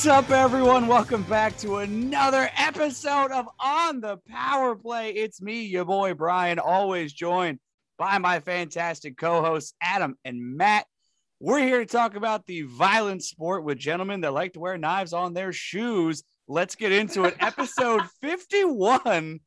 [0.00, 0.86] What's up, everyone?
[0.86, 5.10] Welcome back to another episode of On the Power Play.
[5.10, 7.58] It's me, your boy Brian, always joined
[7.98, 10.86] by my fantastic co hosts, Adam and Matt.
[11.38, 15.12] We're here to talk about the violent sport with gentlemen that like to wear knives
[15.12, 16.22] on their shoes.
[16.48, 17.36] Let's get into it.
[17.38, 19.40] Episode 51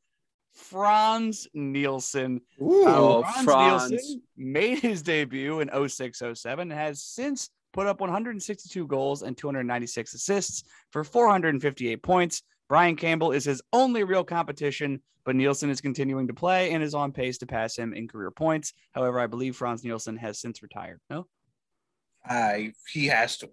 [0.54, 2.42] Frans Nielsen.
[2.62, 3.44] Ooh, Uh, Franz.
[3.44, 9.36] Frans Nielsen made his debut in 0607 and has since put up 162 goals and
[9.36, 12.44] 296 assists for 458 points.
[12.70, 16.94] Brian Campbell is his only real competition, but Nielsen is continuing to play and is
[16.96, 18.74] on pace to pass him in career points.
[18.94, 21.00] However, I believe Frans Nielsen has since retired.
[21.10, 21.28] No,
[22.26, 23.50] I he has to.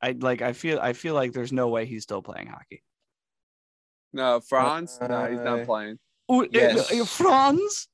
[0.00, 0.42] I like.
[0.42, 0.78] I feel.
[0.80, 2.82] I feel like there's no way he's still playing hockey.
[4.12, 4.98] No, Franz.
[5.00, 5.98] no, he's Uh, not playing.
[6.30, 6.92] Ooh, Yes.
[6.92, 7.88] uh, uh, Franz.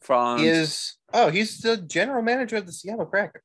[0.00, 0.40] Franz.
[0.42, 0.96] He is.
[1.12, 3.40] Oh, he's the general manager of the Seattle Kraken.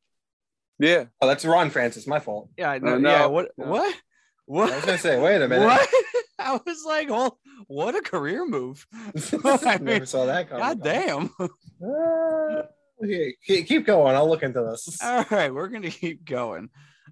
[0.84, 1.06] Yeah.
[1.22, 2.06] Oh, that's Ron Francis.
[2.08, 2.50] My fault.
[2.58, 2.72] Yeah.
[2.72, 2.98] I Uh, know.
[2.98, 3.26] no, yeah.
[3.26, 3.52] What?
[3.58, 3.68] no.
[3.68, 3.94] What?
[3.96, 3.98] I
[4.46, 4.74] What?
[4.76, 5.66] was gonna say, wait a minute.
[5.66, 5.90] What?
[6.40, 8.86] I was like, oh, what a career move.
[8.94, 10.64] I mean, Never saw that coming.
[10.64, 11.30] God damn.
[11.86, 12.64] Uh,
[13.04, 14.16] okay, keep keep going.
[14.16, 15.02] I'll look into this.
[15.04, 16.70] All right, we're gonna keep going.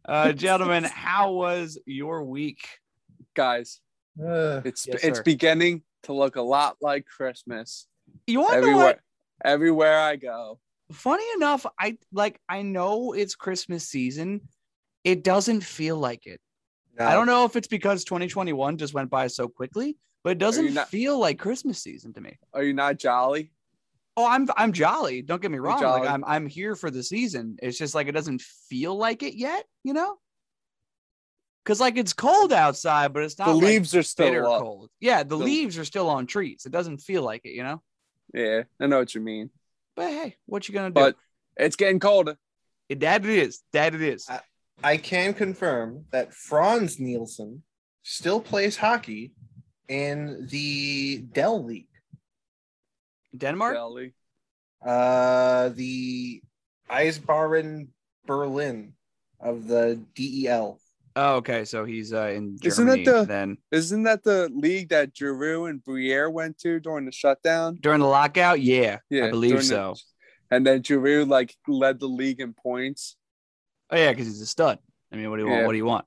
[0.07, 2.65] Uh gentlemen, how was your week?
[3.35, 3.81] Guys,
[4.17, 5.23] Uh, it's Yes, it's sir.
[5.23, 7.87] beginning to look a lot like Christmas.
[8.27, 8.99] You wanna know Everywhere what?
[9.43, 10.59] everywhere I go.
[10.91, 14.41] Funny enough, I like I know it's Christmas season.
[15.03, 16.39] It doesn't feel like it.
[16.99, 20.73] I don't know if it's because 2021 just went by so quickly, but it doesn't
[20.73, 22.37] not- feel like Christmas season to me.
[22.53, 23.51] Are you not jolly?
[24.17, 25.21] Oh, I'm I'm jolly.
[25.21, 25.81] Don't get me wrong.
[25.81, 26.07] Like.
[26.07, 27.57] I'm I'm here for the season.
[27.61, 30.17] It's just like it doesn't feel like it yet, you know?
[31.63, 34.89] Cause like it's cold outside, but it's not the like leaves are still cold.
[34.99, 36.63] Yeah, the The- leaves are still on trees.
[36.65, 37.81] It doesn't feel like it, you know.
[38.33, 39.49] Yeah, I know what you mean.
[39.95, 40.93] But hey, what you gonna do?
[40.93, 41.15] But
[41.57, 42.37] it's getting colder.
[42.89, 43.61] It- that it is.
[43.73, 44.27] That it is.
[44.29, 44.41] I-
[44.83, 47.63] I can confirm that Frans Nielsen
[48.01, 49.33] still plays hockey
[49.87, 51.87] in the Dell League.
[53.37, 53.75] Denmark.
[53.75, 54.13] Jelly.
[54.81, 56.41] Uh, the
[56.89, 57.89] Eisbaren
[58.25, 58.95] Berlin
[59.39, 60.80] of the DEL.
[61.15, 61.65] Oh, okay.
[61.65, 63.57] So he's uh, in Isn't it Germany the- then.
[63.71, 67.77] Isn't that the league that Giroux and Briere went to during the shutdown?
[67.81, 69.95] During the lockout, yeah, Yeah, I believe during the- so.
[70.51, 73.17] and then Giroux like led the league in points.
[73.89, 74.79] Oh yeah, because he's a stud.
[75.11, 75.59] I mean, what do you want?
[75.61, 75.65] Yeah.
[75.65, 76.05] What do you want?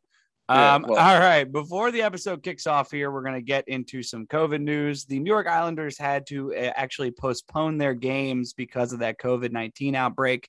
[0.48, 1.44] Yeah, Um, well- all right.
[1.50, 5.04] Before the episode kicks off here, we're going to get into some COVID news.
[5.04, 9.52] The New York Islanders had to uh, actually postpone their games because of that COVID
[9.52, 10.48] 19 outbreak.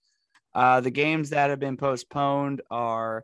[0.54, 3.24] Uh, the games that have been postponed are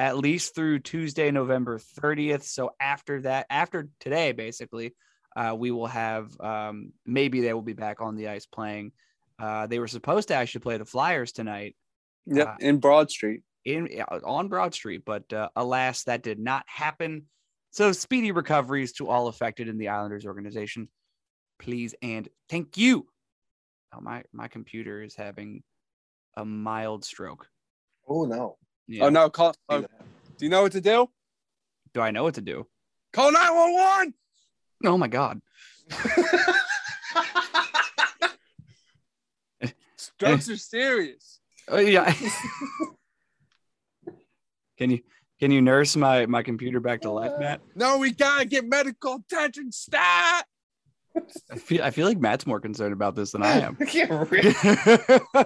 [0.00, 2.44] at least through Tuesday, November 30th.
[2.44, 4.94] So after that, after today, basically,
[5.36, 8.92] uh, we will have um, maybe they will be back on the ice playing.
[9.38, 11.76] Uh, they were supposed to actually play the Flyers tonight
[12.24, 13.42] Yep, Uh, in Broad Street.
[13.66, 13.88] in
[14.24, 17.26] on Broad Street, but uh, alas, that did not happen.
[17.70, 20.88] So speedy recoveries to all affected in the Islanders organization,
[21.58, 23.06] please and thank you.
[23.94, 25.62] Oh my, my computer is having
[26.38, 27.48] a mild stroke.
[28.08, 28.56] Oh no.
[28.90, 29.04] Oh, yeah.
[29.04, 29.54] Oh no, call.
[29.68, 29.86] Oh, do
[30.40, 31.08] you know what to do?
[31.94, 32.66] Do I know what to do?
[33.12, 34.14] Call nine one one.
[34.84, 35.40] Oh my god.
[39.96, 41.38] Strokes are serious.
[41.68, 42.12] Oh yeah.
[44.76, 45.00] can you
[45.38, 47.60] can you nurse my my computer back to life, Matt?
[47.76, 49.70] No, we gotta get medical attention.
[49.70, 50.46] Stop.
[51.50, 53.78] I feel I feel like Matt's more concerned about this than I am.
[53.92, 54.54] Yeah, really.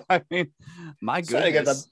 [0.08, 0.50] I mean,
[1.02, 1.90] my Trying to get goodness.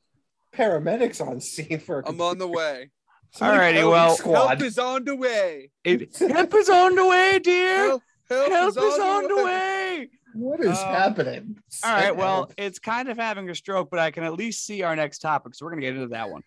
[0.52, 2.00] The paramedics on scene for.
[2.00, 2.90] a I'm on the way.
[3.34, 4.46] Somebody Alrighty, help well- squad.
[4.48, 5.70] Help is on the way.
[5.84, 7.86] It, help is on the way, dear.
[7.86, 10.10] Help, help, Help is on the way.
[10.34, 11.56] What is Um, happening?
[11.84, 12.04] All right.
[12.04, 14.94] Send Well, it's kind of having a stroke, but I can at least see our
[14.96, 15.54] next topic.
[15.54, 16.42] So we're gonna get into that one.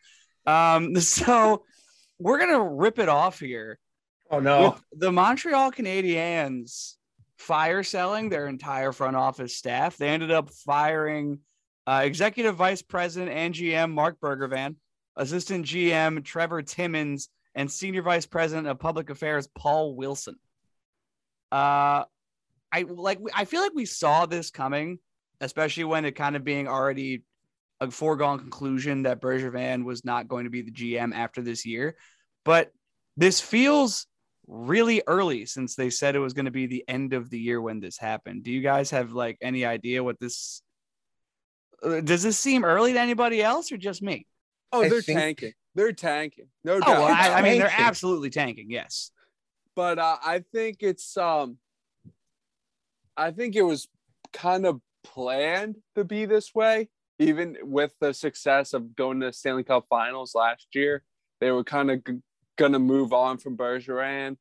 [0.48, 1.64] Um, so
[2.20, 3.80] we're gonna rip it off here.
[4.32, 4.78] oh no.
[4.94, 6.94] The Montreal Canadiens
[7.38, 9.98] fire selling their entire front office staff.
[9.98, 11.40] They ended up firing
[11.88, 14.76] uh, executive vice president and GM Marc Bergevin,
[15.16, 20.36] assistant GM Trevor Timmins, and senior vice president of public affairs Paul Wilson.
[21.52, 22.04] Uh,
[22.72, 23.20] I like.
[23.34, 25.00] I feel like we saw this coming,
[25.40, 27.24] especially when it kind of being already
[27.80, 31.96] a foregone conclusion that Bergervan was not going to be the GM after this year.
[32.44, 32.72] But
[33.18, 34.08] this feels
[34.48, 37.62] really early since they said it was going to be the end of the year
[37.62, 38.44] when this happened.
[38.44, 40.62] Do you guys have like any idea what this?
[41.84, 44.26] Uh, Does this seem early to anybody else or just me?
[44.72, 45.54] Oh, I they're think- tanking.
[45.76, 46.48] They're tanking.
[46.64, 46.88] No Oh, doubt.
[47.00, 48.72] well, I, I mean they're absolutely tanking.
[48.72, 49.12] Yes.
[49.76, 51.58] but uh, I think it's um
[53.18, 53.88] I think it was
[54.34, 56.90] kind of planned to be this way,
[57.20, 61.04] even with the success of going to the Stanley Cup Finals last year.
[61.42, 62.20] They were kind of g-
[62.58, 64.38] gonna move on from Bergeron.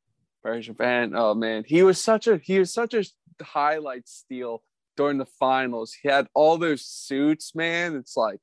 [0.46, 3.04] Bergeron, oh man, he was such a he was such a
[3.42, 4.62] highlight steal
[4.96, 5.93] during the finals.
[5.93, 7.96] He had all those suits, man.
[7.96, 8.38] It's like,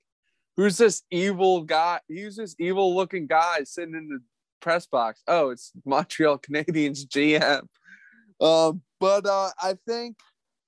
[0.58, 2.00] who's this evil guy?
[2.08, 4.20] Who's this evil looking guy sitting in the
[4.62, 5.22] press box?
[5.28, 7.68] Oh, it's Montreal Canadiens GM.
[8.40, 10.18] Uh, but uh, I think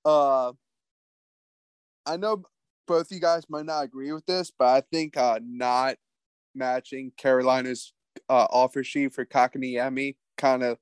[0.04, 0.52] uh,
[2.06, 2.42] I know
[2.86, 5.96] both of you guys might not agree with this, but I think uh, not
[6.54, 7.92] matching Carolina's
[8.28, 10.78] uh, offer sheet for Kotkaniemi kind of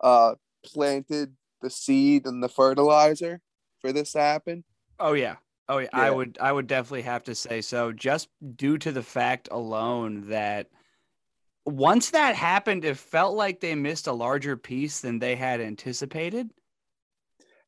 [0.00, 3.40] uh, planted the seed and the fertilizer
[3.80, 4.64] for this to happen.
[4.98, 5.36] Oh yeah.
[5.68, 5.88] Oh yeah.
[5.92, 10.28] I would I would definitely have to say so just due to the fact alone
[10.28, 10.68] that
[11.64, 16.50] once that happened, it felt like they missed a larger piece than they had anticipated.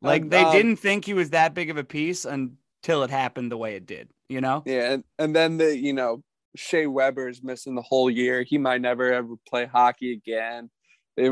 [0.00, 3.10] Like And, they um, didn't think he was that big of a piece until it
[3.10, 4.62] happened the way it did, you know?
[4.64, 6.22] Yeah, and, and then the you know
[6.56, 8.44] Shea Weber is missing the whole year.
[8.44, 10.70] He might never ever play hockey again.
[11.16, 11.31] They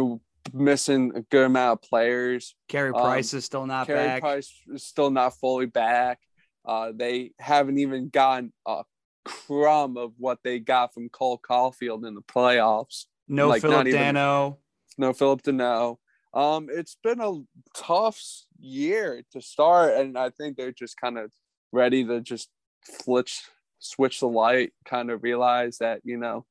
[0.53, 2.55] missing a good amount of players.
[2.69, 4.21] Carey Um, Price is still not Carey back.
[4.21, 6.21] Price is still not fully back.
[6.65, 8.83] Uh, they haven't even gotten a
[9.25, 13.05] crumb of what they got from Cole Caufield in the playoffs.
[13.29, 14.59] No like, Philip even- Danault.
[14.99, 15.99] No Phillip Danault.
[16.33, 17.41] Um, it's been a
[17.75, 18.21] tough
[18.59, 21.31] year to start, and I think they're just kind of
[21.73, 22.51] ready to just
[22.85, 23.43] flitch,
[23.79, 26.45] switch the light, kind of realize that you know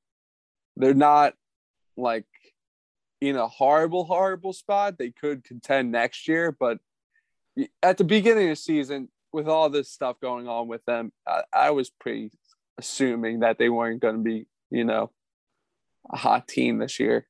[0.76, 1.34] they're not
[1.98, 2.26] like
[3.30, 4.98] in a horrible, horrible spot.
[4.98, 6.80] They could contend next year, but
[7.82, 11.44] at the beginning of the season, with all this stuff going on with them, I,
[11.52, 12.32] I was pretty
[12.78, 15.12] assuming that they weren't going to be, you know,
[16.12, 17.28] a hot team this year.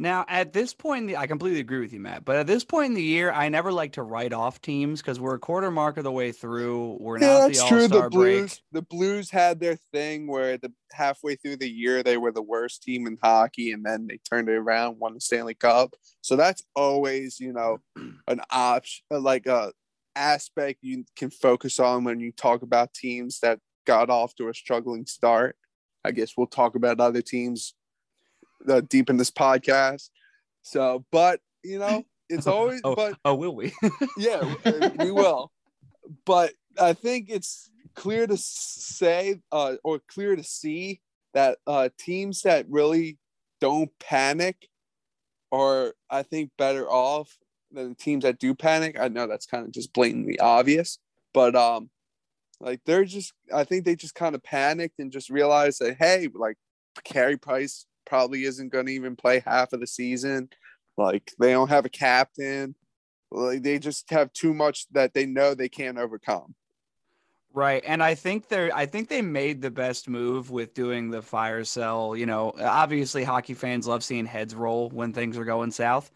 [0.00, 2.24] Now, at this point, in the, I completely agree with you, Matt.
[2.24, 5.20] But at this point in the year, I never like to write off teams because
[5.20, 6.96] we're a quarter mark of the way through.
[6.98, 8.10] We're now at the Star break.
[8.10, 12.40] Blues, the Blues had their thing where the halfway through the year they were the
[12.40, 15.92] worst team in hockey, and then they turned it around, won the Stanley Cup.
[16.22, 17.76] So that's always, you know,
[18.26, 19.70] an option, like a
[20.16, 24.54] aspect you can focus on when you talk about teams that got off to a
[24.54, 25.56] struggling start.
[26.06, 27.74] I guess we'll talk about other teams
[28.68, 30.10] uh, deep in this podcast.
[30.62, 33.72] So, but you know, it's always, Oh, but oh, will we?
[34.18, 34.54] yeah,
[34.98, 35.50] we will.
[36.24, 41.00] But I think it's clear to say uh, or clear to see
[41.34, 43.18] that uh, teams that really
[43.60, 44.68] don't panic
[45.52, 47.36] are, I think, better off
[47.72, 48.98] than teams that do panic.
[48.98, 50.98] I know that's kind of just blatantly obvious,
[51.32, 51.90] but um,
[52.60, 56.28] like they're just, I think they just kind of panicked and just realized that hey,
[56.34, 56.56] like
[57.04, 60.50] Carey Price probably isn't going to even play half of the season.
[60.98, 62.74] Like they don't have a captain.
[63.30, 66.56] Like they just have too much that they know they can't overcome.
[67.52, 67.82] Right.
[67.86, 71.64] And I think they're I think they made the best move with doing the fire
[71.64, 76.10] cell, You know, obviously hockey fans love seeing heads roll when things are going south.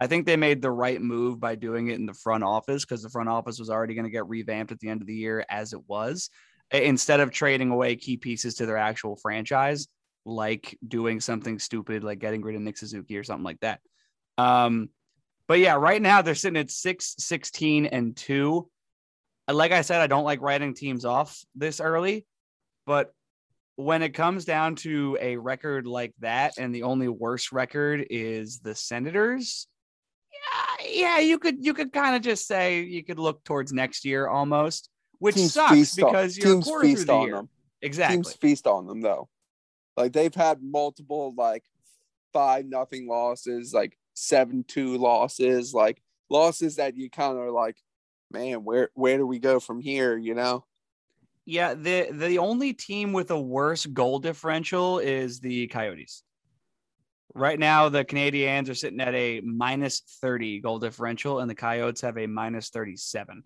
[0.00, 3.02] I think they made the right move by doing it in the front office because
[3.02, 5.44] the front office was already going to get revamped at the end of the year
[5.50, 6.30] as it was.
[6.72, 9.86] Instead of trading away key pieces to their actual franchise,
[10.24, 13.80] like doing something stupid like getting rid of Nick Suzuki or something like that.
[14.38, 14.88] Um,
[15.46, 18.68] but yeah, right now they're sitting at 6, 16, and 2
[19.52, 22.26] like I said, I don't like writing teams off this early,
[22.86, 23.12] but
[23.76, 28.60] when it comes down to a record like that, and the only worse record is
[28.60, 29.66] the Senators,
[30.32, 34.04] yeah, yeah, you could you could kind of just say you could look towards next
[34.04, 34.88] year almost,
[35.18, 37.36] which Teams sucks because you're teams quarter through feast the on year.
[37.36, 37.48] them.
[37.82, 38.16] Exactly.
[38.16, 39.28] Teams feast on them though.
[39.96, 41.64] Like they've had multiple like
[42.32, 47.76] five nothing losses, like seven two losses, like losses that you kind of are like,
[48.30, 50.16] man, where where do we go from here?
[50.16, 50.64] You know?
[51.46, 56.22] Yeah, the the only team with a worse goal differential is the Coyotes.
[57.34, 62.00] Right now, the Canadiens are sitting at a minus 30 goal differential, and the Coyotes
[62.02, 63.42] have a minus 37.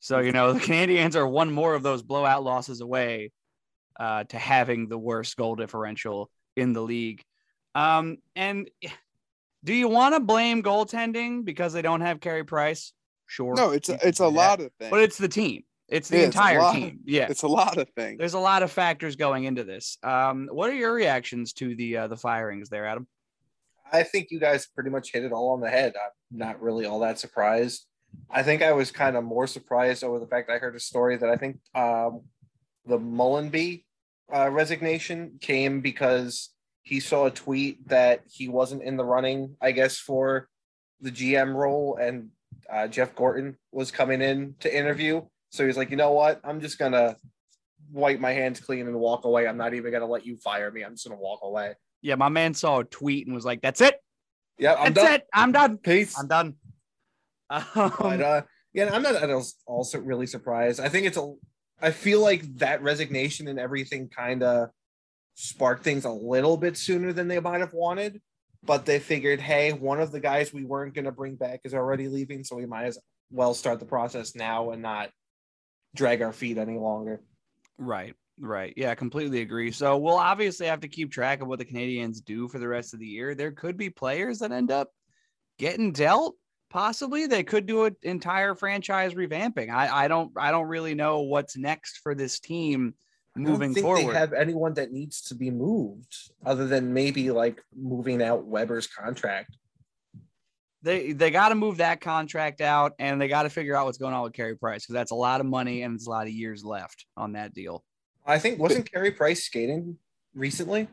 [0.00, 3.32] So, you know, the Canadiens are one more of those blowout losses away
[4.00, 7.22] uh, to having the worst goal differential in the league.
[7.74, 8.68] Um, and
[9.62, 12.92] do you want to blame goaltending because they don't have Carey Price?
[13.26, 13.54] Sure.
[13.54, 14.90] No, it's a, it's a do lot of things.
[14.90, 15.62] But it's the team.
[15.88, 16.74] It's the Yeah, entire lot.
[16.74, 17.00] team.
[17.04, 17.26] Yeah.
[17.28, 18.18] it's a lot of things.
[18.18, 19.98] There's a lot of factors going into this.
[20.02, 23.06] Um, what are your reactions to the uh, the firings there, Adam?
[23.92, 25.94] I think you guys pretty much hit it all on the head.
[25.96, 27.86] I'm not really all that surprised.
[28.30, 31.16] I think I was kind of more surprised over the fact I heard a story
[31.16, 32.22] that I think um,
[32.86, 33.84] the Mellanby
[34.34, 36.50] uh, resignation came because
[36.82, 40.48] he saw a tweet that he wasn't in the running, I guess, for
[41.00, 42.28] the GM role, and
[42.72, 45.22] uh, Jeff Gorton was coming in to interview.
[45.50, 46.40] So he's like, you know what?
[46.44, 47.16] I'm just gonna
[47.90, 49.46] wipe my hands clean and walk away.
[49.46, 50.82] I'm not even gonna let you fire me.
[50.82, 51.74] I'm just gonna walk away.
[52.02, 53.96] Yeah, my man saw a tweet and was like, "That's it.
[54.58, 55.14] Yeah, I'm That's done.
[55.14, 55.26] it.
[55.34, 55.78] I'm done.
[55.78, 56.18] Peace.
[56.18, 56.54] I'm done."
[57.50, 60.80] Um, but uh, yeah, I'm not at all also really surprised.
[60.80, 61.34] I think it's a.
[61.80, 64.70] I feel like that resignation and everything kind of
[65.34, 68.20] sparked things a little bit sooner than they might have wanted.
[68.62, 71.72] But they figured, hey, one of the guys we weren't going to bring back is
[71.72, 72.98] already leaving, so we might as
[73.30, 75.10] well start the process now and not
[75.94, 77.22] drag our feet any longer.
[77.78, 78.74] Right, right.
[78.76, 79.72] Yeah, completely agree.
[79.72, 82.92] So we'll obviously have to keep track of what the Canadiens do for the rest
[82.92, 83.34] of the year.
[83.34, 84.90] There could be players that end up
[85.58, 86.36] getting dealt.
[86.70, 89.70] Possibly they could do an entire franchise revamping.
[89.70, 92.94] I, I don't I don't really know what's next for this team
[93.36, 94.14] I don't moving think forward.
[94.14, 98.86] They have anyone that needs to be moved other than maybe like moving out Weber's
[98.86, 99.56] contract.
[100.82, 103.98] they they got to move that contract out and they got to figure out what's
[103.98, 106.26] going on with Carey Price because that's a lot of money and it's a lot
[106.26, 107.84] of years left on that deal.
[108.24, 109.98] I think wasn't Carey Price skating
[110.34, 110.88] recently?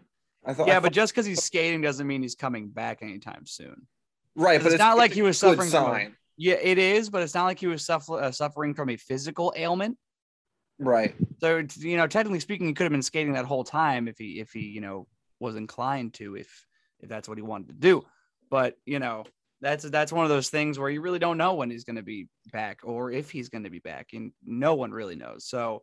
[0.46, 0.68] I thought.
[0.68, 3.88] Yeah, I but just because he's skating doesn't mean he's coming back anytime soon.
[4.38, 7.34] Right, but it's not like he was suffering from a- Yeah, it is, but it's
[7.34, 9.98] not like he was suffer- uh, suffering from a physical ailment.
[10.80, 11.16] Right.
[11.42, 14.40] So you know, technically speaking, he could have been skating that whole time if he
[14.40, 15.08] if he you know
[15.40, 16.66] was inclined to if
[17.00, 18.06] if that's what he wanted to do.
[18.52, 19.26] But you know,
[19.60, 22.04] that's that's one of those things where you really don't know when he's going to
[22.04, 25.46] be back or if he's going to be back, and no one really knows.
[25.48, 25.82] So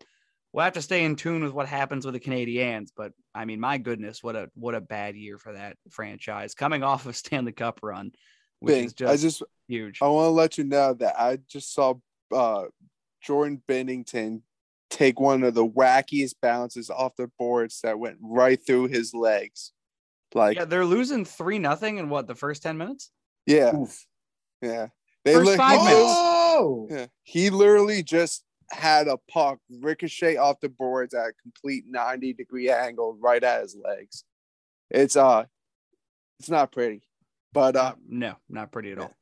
[0.52, 2.90] we'll have to stay in tune with what happens with the Canadiens.
[2.96, 6.84] But I mean, my goodness, what a what a bad year for that franchise coming
[6.84, 8.12] off of Stanley Cup run,
[8.64, 9.98] which Bing, is just, I just huge.
[10.02, 11.94] I want to let you know that I just saw
[12.32, 12.64] uh,
[13.22, 14.42] Jordan Binnington
[14.90, 19.72] take one of the wackiest bounces off the boards that went right through his legs.
[20.34, 23.10] Like, yeah, yeah, they're losing three nothing in what the first ten minutes.
[23.46, 24.04] yeah, Oof.
[25.24, 26.04] They First li- five he minutes.
[26.06, 31.84] Oh, yeah, he literally just had a puck ricochet off the boards at a complete
[31.86, 34.24] 90 degree angle right at his legs.
[34.90, 35.44] It's uh
[36.40, 37.02] it's not pretty.
[37.54, 39.14] But uh no, not pretty at all.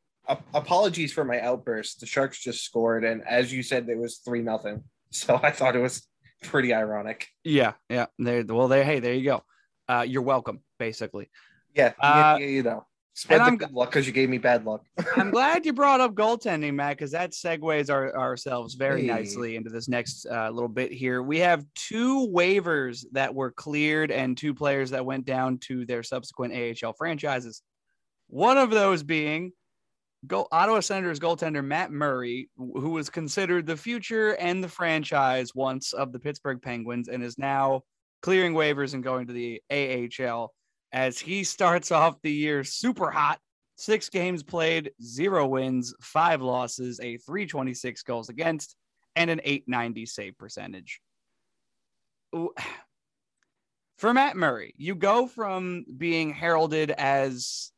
[0.55, 2.01] Apologies for my outburst.
[2.01, 4.83] The Sharks just scored, and as you said, it was three nothing.
[5.15, 6.09] So I thought it was
[6.43, 7.29] pretty ironic.
[7.45, 8.07] Yeah, yeah.
[8.19, 9.43] They well, they hey, there you go.
[9.87, 11.29] Uh, you're welcome, basically.
[11.75, 14.39] Yeah, Uh, yeah, you know, spread and the I'm- good luck because you gave me
[14.39, 14.87] bad luck.
[15.19, 19.09] I'm glad you brought up goaltending, Matt, because that segues our, ourselves very Hey.
[19.09, 21.23] nicely into this next uh, little bit here.
[21.23, 26.03] We have two waivers that were cleared and two players that went down to their
[26.03, 27.61] subsequent AHL franchises.
[28.33, 29.53] One of those being
[30.27, 35.93] go Ottawa Senators goaltender Matt Murray, who was considered the future and the franchise once
[35.93, 37.83] of the Pittsburgh Penguins and is now
[38.23, 40.51] clearing waivers and going to the AHL
[40.95, 43.39] as he starts off the year super hot.
[43.77, 48.77] Six games played, zero wins, five losses, a 326 goals against,
[49.15, 51.03] and an 890 save percentage.
[53.99, 57.72] For Matt Murray, you go from being heralded as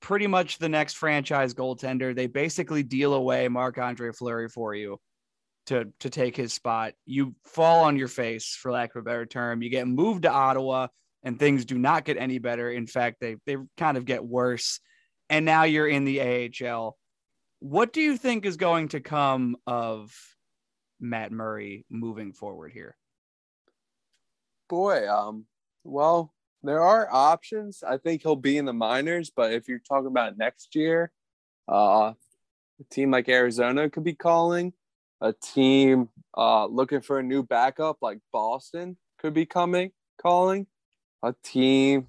[0.00, 2.14] pretty much the next franchise goaltender.
[2.14, 4.98] They basically deal away Marc Andre Fleury for you
[5.66, 6.94] to to take his spot.
[7.06, 9.62] You fall on your face, for lack of a better term.
[9.62, 10.88] You get moved to Ottawa,
[11.22, 12.70] and things do not get any better.
[12.70, 14.80] In fact, they they kind of get worse.
[15.28, 16.96] And now you're in the AHL.
[17.60, 20.12] What do you think is going to come of
[20.98, 22.96] Matt Murray moving forward here?
[24.70, 25.44] boy, um
[25.84, 27.82] well, there are options.
[27.82, 31.10] I think he'll be in the minors, but if you're talking about next year,
[31.68, 32.12] uh
[32.80, 34.72] a team like Arizona could be calling.
[35.20, 40.66] A team uh looking for a new backup like Boston could be coming calling.
[41.22, 42.08] A team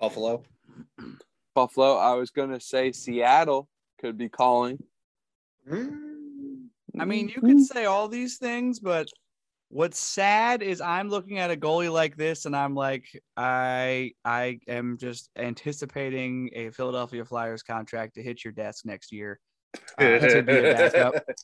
[0.00, 0.42] Buffalo.
[1.54, 3.68] Buffalo, I was gonna say Seattle
[4.00, 4.82] could be calling.
[5.68, 6.68] Mm.
[6.98, 9.08] I mean, you could say all these things, but
[9.72, 13.06] what's sad is I'm looking at a goalie like this and I'm like,
[13.38, 19.40] I I am just anticipating a Philadelphia Flyers contract to hit your desk next year.
[19.98, 21.14] uh, to be a backup.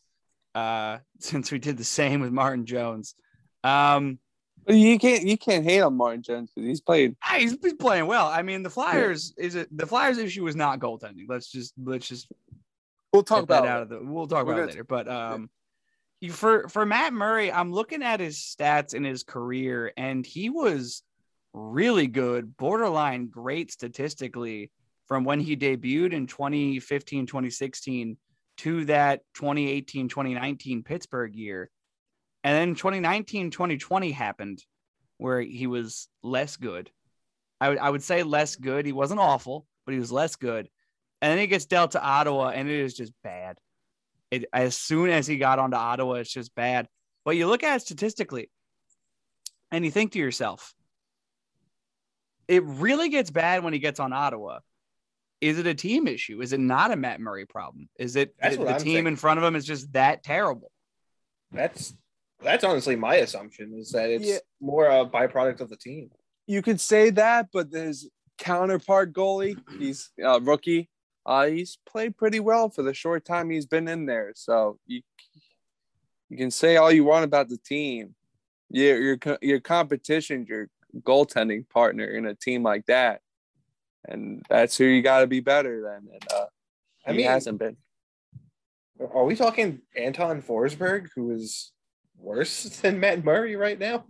[0.54, 3.14] Uh, since we did the same with Martin Jones.
[3.62, 4.18] Um,
[4.66, 8.06] you can't you can't hate on Martin Jones because he's played ah, he's, he's playing
[8.06, 8.26] well.
[8.26, 11.26] I mean, the Flyers is it the Flyers issue is not goaltending.
[11.28, 12.28] Let's just let's just
[13.12, 15.48] we'll talk get that about out of the we'll talk about it later but um
[16.30, 21.02] for for matt murray i'm looking at his stats in his career and he was
[21.54, 24.70] really good borderline great statistically
[25.06, 28.16] from when he debuted in 2015 2016
[28.58, 31.70] to that 2018 2019 pittsburgh year.
[32.44, 34.62] And then 2019 2020 happened
[35.16, 36.90] where he was less good.
[37.60, 38.86] I would I would say less good.
[38.86, 40.68] He wasn't awful but he was less good.
[41.20, 43.58] And then he gets dealt to Ottawa, and it is just bad.
[44.30, 46.86] It as soon as he got onto Ottawa, it's just bad.
[47.24, 48.50] But you look at it statistically,
[49.70, 50.74] and you think to yourself,
[52.46, 54.60] it really gets bad when he gets on Ottawa.
[55.40, 56.40] Is it a team issue?
[56.42, 57.88] Is it not a Matt Murray problem?
[57.98, 60.70] Is it That's the, the I'm team in front of him is just that terrible?
[61.52, 61.94] That's
[62.42, 64.38] that's honestly my assumption is that it's Yeah.
[64.60, 66.10] more a byproduct of the team.
[66.46, 70.88] You could say that, but his counterpart goalie, he's a rookie.
[71.28, 74.32] Uh, he's played pretty well for the short time he's been in there.
[74.34, 75.02] So you
[76.30, 78.14] you can say all you want about the team.
[78.70, 80.70] Your your your competition, your
[81.02, 83.20] goaltending partner in a team like that,
[84.06, 86.08] and that's who you got to be better than.
[86.10, 86.46] And uh,
[87.06, 87.76] I mean, hasn't been.
[88.98, 91.72] are we talking Anton Forsberg, who is
[92.16, 94.06] worse than Matt Murray right now?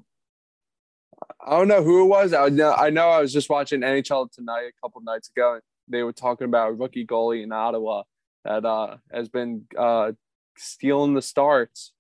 [1.45, 2.33] I don't know who it was.
[2.33, 5.59] I know I know I was just watching NHL tonight a couple nights ago.
[5.89, 8.03] And they were talking about rookie goalie in Ottawa
[8.45, 10.13] that uh, has been uh,
[10.57, 11.93] stealing the starts.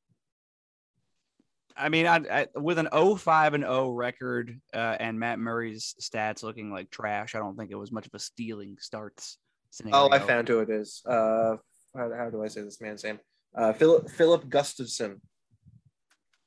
[1.76, 6.42] I mean, I, I, with an 05 and 0 record uh, and Matt Murray's stats
[6.42, 9.38] looking like trash, I don't think it was much of a stealing starts
[9.71, 10.09] scenario.
[10.09, 11.02] Oh, I found who it is.
[11.07, 11.57] Uh,
[11.97, 13.21] how, how do I say this man's name?
[13.57, 15.21] Uh, Philip Filip Gustavsson.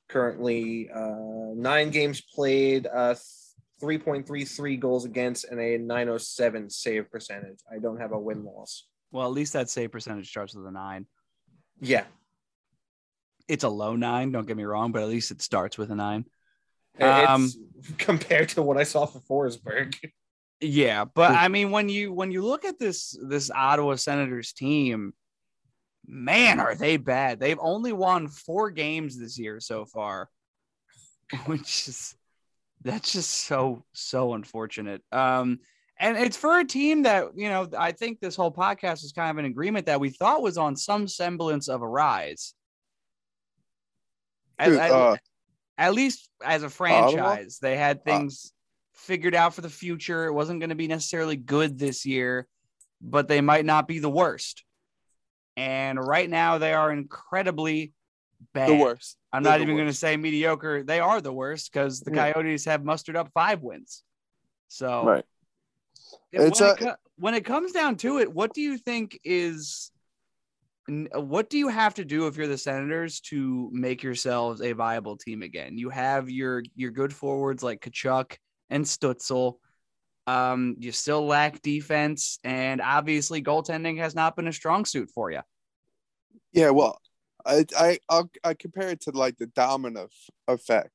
[0.09, 3.15] Currently, uh, nine games played, uh,
[3.81, 7.59] three point three three goals against, and a nine oh seven save percentage.
[7.69, 8.87] I don't have a win loss.
[9.11, 11.05] Well, at least that save percentage starts with a nine.
[11.81, 12.05] Yeah,
[13.49, 15.95] It's a low nine, don't get me wrong, but at least it starts with a
[15.95, 16.25] nine.
[16.97, 17.49] it's um,
[17.97, 19.95] compared to what I saw for Forsberg.
[20.61, 25.13] Yeah, but I mean, when you when you look at this this Ottawa Senators team,
[26.05, 27.39] man, are they bad?
[27.39, 30.29] They've only won four games this year so far,
[31.47, 32.15] which is
[32.83, 35.01] that's just so so unfortunate.
[35.11, 35.59] Um,
[35.99, 39.29] and it's for a team that you know I think this whole podcast is kind
[39.29, 42.53] of an agreement that we thought was on some semblance of a rise.
[44.59, 45.15] At, Dude, at- uh,
[45.77, 48.53] at least as a franchise, they had things
[48.93, 50.25] figured out for the future.
[50.25, 52.47] It wasn't going to be necessarily good this year,
[53.01, 54.63] but they might not be the worst.
[55.57, 57.93] And right now, they are incredibly
[58.53, 58.69] bad.
[58.69, 59.17] the worst.
[59.33, 60.83] I'm They're not even going to say mediocre.
[60.83, 62.33] They are the worst because the Yeah.
[62.33, 64.03] Coyotes have mustered up five wins.
[64.67, 65.25] So Right.
[66.31, 69.91] when, It's it, co- when it comes down to it, what do you think is
[71.13, 75.15] what do you have to do if you're the Senators to make yourselves a viable
[75.15, 75.77] team again?
[75.77, 78.35] You have your your good forwards like Tkachuk
[78.69, 79.55] and Stützle.
[80.27, 85.31] Um, you still lack defense, and obviously goaltending has not been a strong suit for
[85.31, 85.41] you.
[86.51, 86.99] Yeah, well,
[87.45, 90.09] I I I'll, I compare it to like the domino
[90.47, 90.91] effect.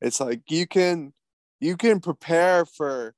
[0.00, 1.12] It's like you can
[1.60, 3.14] you can prepare for,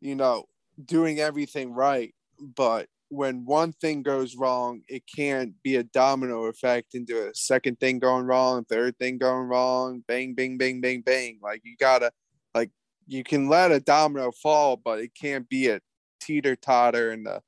[0.00, 0.44] you know,
[0.84, 2.14] doing everything right,
[2.56, 7.78] but when one thing goes wrong, it can't be a domino effect into a second
[7.78, 11.38] thing going wrong, third thing going wrong, bang, bang, bang, bang, bang.
[11.42, 12.10] Like you gotta,
[12.54, 12.70] like
[13.06, 15.80] you can let a domino fall, but it can't be a
[16.20, 17.42] teeter totter and the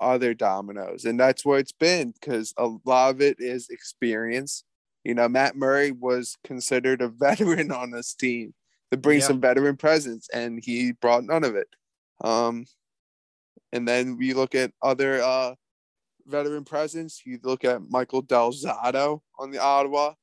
[0.00, 1.04] other dominoes.
[1.04, 4.64] And that's where it's been because a lot of it is experience.
[5.04, 8.54] You know, Matt Murray was considered a veteran on this team
[8.90, 9.26] to bring Yeah.
[9.26, 11.68] some veteran presence, and he brought none of it.
[12.22, 12.66] Um,
[13.72, 15.54] and then we look at other uh,
[16.26, 17.22] veteran presence.
[17.24, 20.14] You look at Michael Del Zotto on the Ottawa.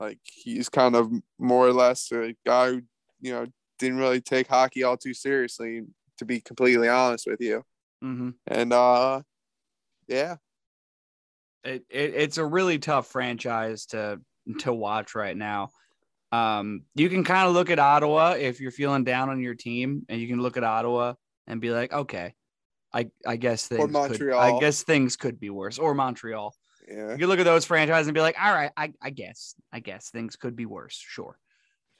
[0.00, 2.82] Like he's kind of more or less a guy who,
[3.20, 3.46] you know,
[3.78, 5.82] didn't really take hockey all too seriously,
[6.18, 7.64] to be completely honest with you.
[8.04, 8.30] Mm-hmm.
[8.46, 9.22] And uh
[10.06, 10.36] yeah,
[11.64, 14.20] it, it it's a really tough franchise to
[14.60, 15.70] to watch right now.
[16.32, 20.04] Um, you can kind of look at Ottawa if you're feeling down on your team,
[20.08, 21.14] and you can look at Ottawa
[21.46, 22.34] and be like, okay,
[22.92, 26.54] I I guess things could, I guess things could be worse, or Montreal.
[26.88, 27.12] yeah.
[27.12, 29.80] You can look at those franchises and be like, all right, I I guess I
[29.80, 31.38] guess things could be worse, sure.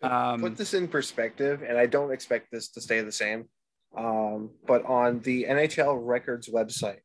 [0.03, 3.49] Um, put this in perspective, and I don't expect this to stay the same,
[3.97, 7.01] um, but on the NHL Records website,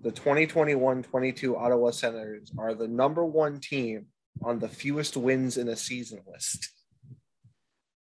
[0.00, 4.06] the 2021-22 Ottawa Senators are the number one team
[4.42, 6.70] on the fewest wins in a season list,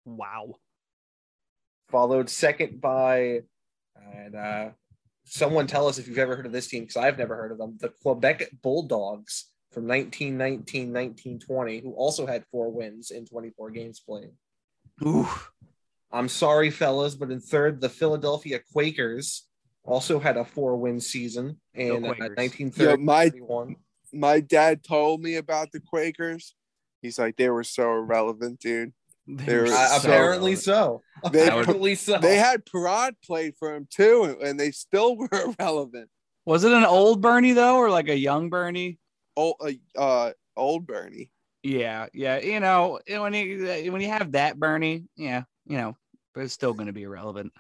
[0.06, 0.56] Wow.
[1.90, 3.42] followed second by,
[4.16, 4.70] and uh,
[5.26, 7.58] someone tell us if you've ever heard of this team because I've never heard of
[7.58, 14.32] them, the Quebec Bulldogs from 1919-1920, who also had four wins in 24 games played.
[15.06, 15.28] Ooh.
[16.12, 19.46] I'm sorry, fellas, but in third, the Philadelphia Quakers
[19.84, 22.78] also had a four-win season in Go uh, Quakers.
[22.78, 23.76] Yo, my 1931.
[24.14, 26.56] my dad told me about the Quakers.
[27.02, 28.92] He's like, they were so irrelevant, dude.
[29.28, 30.64] They're were Uh, so apparently relevant.
[30.64, 31.02] so.
[31.32, 32.18] They- apparently so.
[32.18, 36.10] They had Perot play for him too, and- and they still were irrelevant.
[36.46, 38.98] Was it an old Bernie though, or like a young Bernie?
[39.38, 41.30] Old, uh, uh, old Bernie.
[41.62, 42.40] Yeah, yeah.
[42.40, 45.96] You know, when you when you have that Bernie, yeah, you know,
[46.36, 47.54] but it's still going to be irrelevant.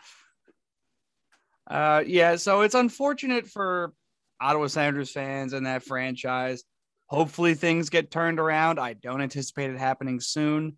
[1.69, 3.93] Uh, yeah, so it's unfortunate for
[4.41, 6.63] Ottawa Senators fans and that franchise.
[7.07, 8.79] Hopefully, things get turned around.
[8.79, 10.77] I don't anticipate it happening soon.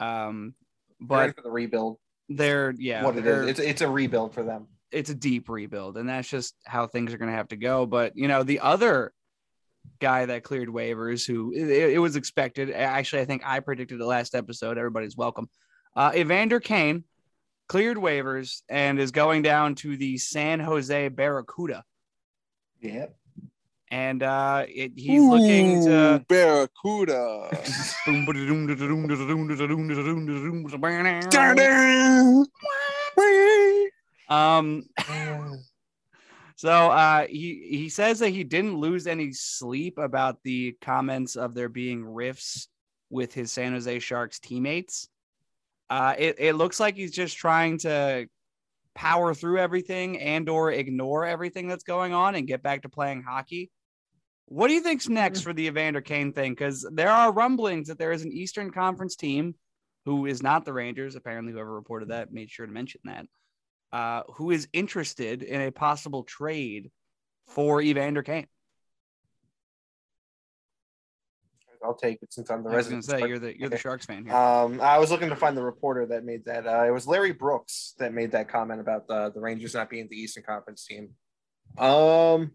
[0.00, 0.54] Um,
[1.00, 4.66] But the rebuild, they're yeah, what it is, it's it's a rebuild for them.
[4.90, 7.86] it's a deep rebuild, and that's just how things are going to have to go.
[7.86, 9.12] But you know, the other
[10.00, 12.70] guy that cleared waivers, who it, it was expected.
[12.70, 14.78] Actually, I think I predicted the last episode.
[14.78, 15.48] Everybody's welcome.
[15.98, 17.02] Uh, Evander Kane
[17.68, 21.82] cleared waivers and is going down to the San Jose Barracuda,
[22.80, 23.06] Yeah.
[23.90, 26.24] and uh, it, he's looking to.
[26.28, 27.50] Barracuda.
[34.30, 34.84] Um,
[36.56, 41.54] so uh, he he says that he didn't lose any sleep about the comments of
[41.54, 42.68] there being rifts
[43.10, 45.08] with his San Jose Sharks teammates.
[45.90, 48.26] Uh, it it looks like he's just trying to
[48.94, 53.22] power through everything and or ignore everything that's going on and get back to playing
[53.22, 53.70] hockey.
[54.46, 56.52] What do you think's next for the Evander Kane thing?
[56.52, 59.54] Because there are rumblings that there is an Eastern Conference team
[60.04, 61.16] who is not the Rangers.
[61.16, 63.26] Apparently, whoever reported that made sure to mention that
[63.92, 66.90] uh, who is interested in a possible trade
[67.46, 68.46] for Evander Kane.
[71.84, 73.04] I'll take it since I'm the I was resident.
[73.04, 74.34] say you're the you're the Sharks fan here.
[74.34, 76.66] Um, I was looking to find the reporter that made that.
[76.66, 80.08] Uh, it was Larry Brooks that made that comment about the the Rangers not being
[80.10, 81.10] the Eastern Conference team.
[81.78, 82.52] Um,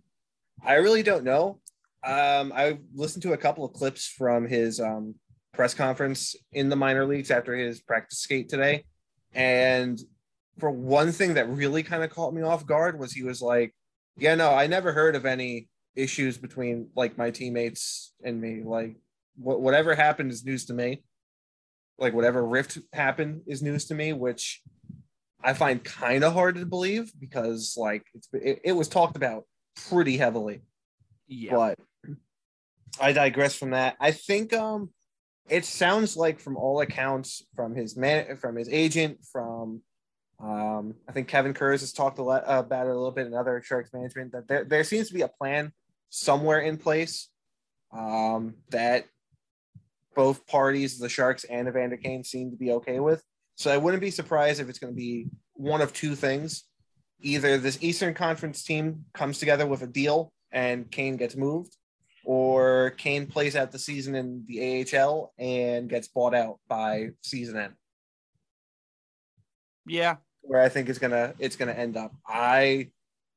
[0.65, 1.59] I really don't know.
[2.03, 5.15] Um, I listened to a couple of clips from his um,
[5.53, 8.86] press conference in the minor leagues after his practice skate today,
[9.33, 9.99] and
[10.59, 13.73] for one thing that really kind of caught me off guard was he was like,
[14.17, 18.62] "Yeah, no, I never heard of any issues between like my teammates and me.
[18.63, 18.95] Like,
[19.36, 21.04] what whatever happened is news to me."
[21.98, 24.62] like whatever rift happened is news to me, which
[25.43, 29.46] I find kind of hard to believe because like it's it, it was talked about
[29.89, 30.62] pretty heavily.
[31.28, 31.80] yeah, But
[33.00, 33.96] I digress from that.
[34.00, 34.89] I think um
[35.50, 39.82] it sounds like from all accounts from his man from his agent from
[40.39, 43.34] um I think Kevin Kurz has talked a lot about it a little bit in
[43.34, 45.74] other Sharks management that there, there seems to be a plan
[46.10, 47.30] somewhere in place
[47.91, 49.06] um that
[50.15, 53.23] both parties, the Sharks and Evander Kane, seem to be okay with.
[53.56, 56.63] So I wouldn't be surprised if it's going to be one of two things.
[57.21, 61.76] Either this Eastern Conference team comes together with a deal and Kane gets moved,
[62.26, 67.58] or Kane plays out the season in the AHL and gets bought out by season
[67.58, 67.73] end.
[69.86, 72.13] yeah, Where I think it's gonna it's gonna end up.
[72.28, 72.91] I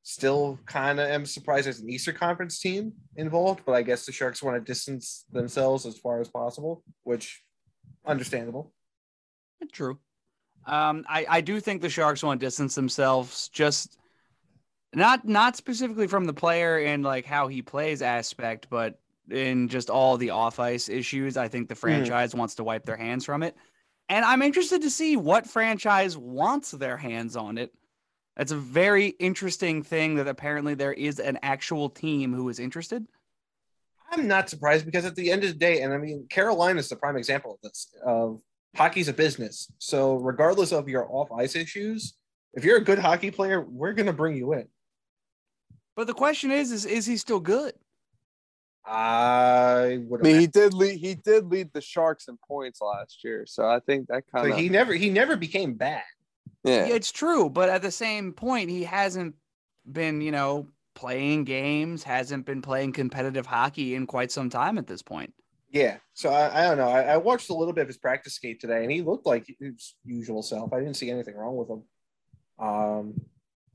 [0.07, 4.13] still kind of am surprised there's an Eastern Conference team involved, but I guess the
[4.13, 7.43] Sharks want to distance themselves as far as possible, which
[8.05, 8.71] understandable.
[9.73, 9.99] true.
[10.65, 13.97] Um, I I do think the Sharks want to distance themselves, just
[14.95, 19.89] not not specifically from the player and like how he plays aspect, but in just
[19.89, 21.35] all the off ice issues.
[21.35, 23.57] I think the franchise wants to wipe their hands from it.
[24.07, 27.73] And I'm interested to see what franchise wants their hands on it.
[28.37, 33.03] That's a very interesting thing that apparently there is an actual team who is interested.
[34.11, 36.87] I'm not surprised because at the end of the day, and I mean, Carolina is
[36.87, 37.93] the prime example of this.
[38.05, 38.39] Of
[38.75, 42.13] hockey's a business, so regardless of your off ice issues,
[42.53, 44.67] if you're a good hockey player, we're gonna bring you in.
[45.95, 47.73] But the question is, is is he still good?
[48.85, 50.21] I would.
[50.21, 50.99] I mean, he did lead.
[50.99, 54.53] He did lead the Sharks in points last year, so I think that kind so
[54.53, 56.03] of he never he never became bad.
[56.63, 56.85] Yeah.
[56.85, 59.35] It's true, but at the same point, he hasn't
[59.89, 64.87] been, you know, playing games, hasn't been playing competitive hockey in quite some time at
[64.87, 65.33] this point.
[65.69, 66.87] Yeah, so I, I don't know.
[66.87, 69.45] I, I watched a little bit of his practice skate today, and he looked like
[69.59, 70.73] his usual self.
[70.73, 71.83] I didn't see anything wrong with him.
[72.57, 73.21] Um,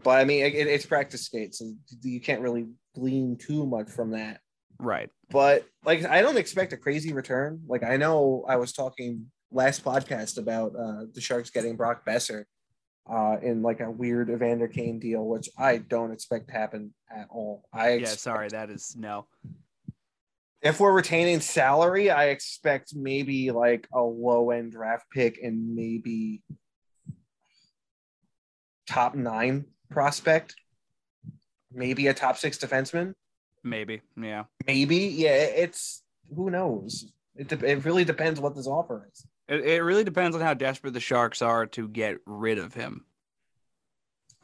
[0.03, 4.11] but I mean, it, it's practice skate, so you can't really glean too much from
[4.11, 4.41] that.
[4.79, 5.11] Right.
[5.31, 7.63] but like I don't expect a crazy return.
[7.69, 12.45] Like I know I was talking last podcast about uh, the Sharks getting Brock Boeser
[13.11, 17.29] uh, in like a weird Evander Kane deal, which I don't expect to happen at
[17.31, 17.65] all.
[17.73, 19.27] I Yeah, sorry, that is no.
[20.63, 26.43] if we're retaining salary, I expect maybe like a low end draft pick and maybe
[28.87, 30.55] top nine prospect,
[31.73, 33.15] maybe a top six defenseman.
[33.65, 34.03] Maybe.
[34.21, 34.45] Yeah.
[34.67, 35.35] Maybe, yeah.
[35.35, 36.03] It's
[36.35, 37.13] who knows.
[37.35, 39.27] It, de- it really depends what this offer is.
[39.53, 43.05] It, it really depends on how desperate the Sharks are to get rid of him.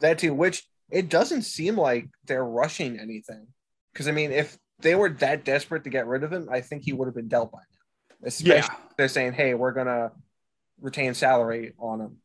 [0.01, 3.47] That too, which it doesn't seem like they're rushing anything.
[3.93, 6.83] Because I mean, if they were that desperate to get rid of him, I think
[6.85, 8.27] he would have been dealt by now.
[8.29, 8.87] Especially Yeah.
[8.91, 10.13] if they're saying, "Hey, we're gonna
[10.79, 12.19] retain salary on him."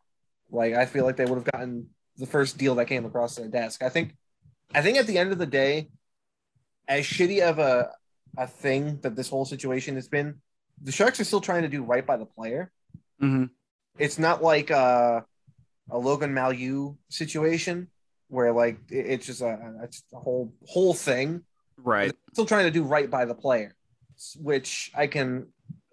[0.52, 3.48] Like I feel like they would have gotten the first deal that came across their
[3.48, 3.82] desk.
[3.82, 4.14] I think
[4.76, 5.90] I think at the end of the day,
[6.90, 7.92] as shitty of a
[8.38, 10.42] a thing that this whole situation has been,
[10.84, 12.72] the Sharks are still trying to do right by the player.
[13.22, 13.50] Mhm.
[13.98, 15.26] It's not like a,
[15.90, 17.88] a Logan Mailloux situation
[18.28, 21.44] where like it- it's just a, it's a whole whole thing.
[21.78, 22.12] Right.
[22.12, 23.76] They're still trying to do right by the player,
[24.40, 25.48] which I can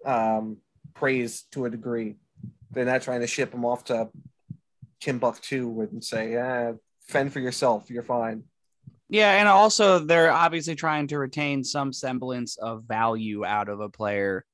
[0.05, 0.57] um,
[0.93, 2.15] praise to a degree.
[2.71, 4.09] They're not trying to ship him off to
[4.99, 6.73] Timbuktu and say, "Yeah,
[7.07, 7.89] fend for yourself.
[7.89, 8.43] You're fine."
[9.09, 13.89] Yeah, and also they're obviously trying to retain some semblance of value out of a
[13.89, 14.45] player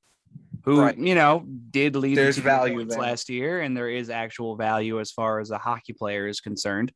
[0.68, 0.98] who, Right.
[0.98, 3.02] you know, did lead There's the team value points there.
[3.02, 6.92] last year, and there is actual value as far as a hockey player is concerned.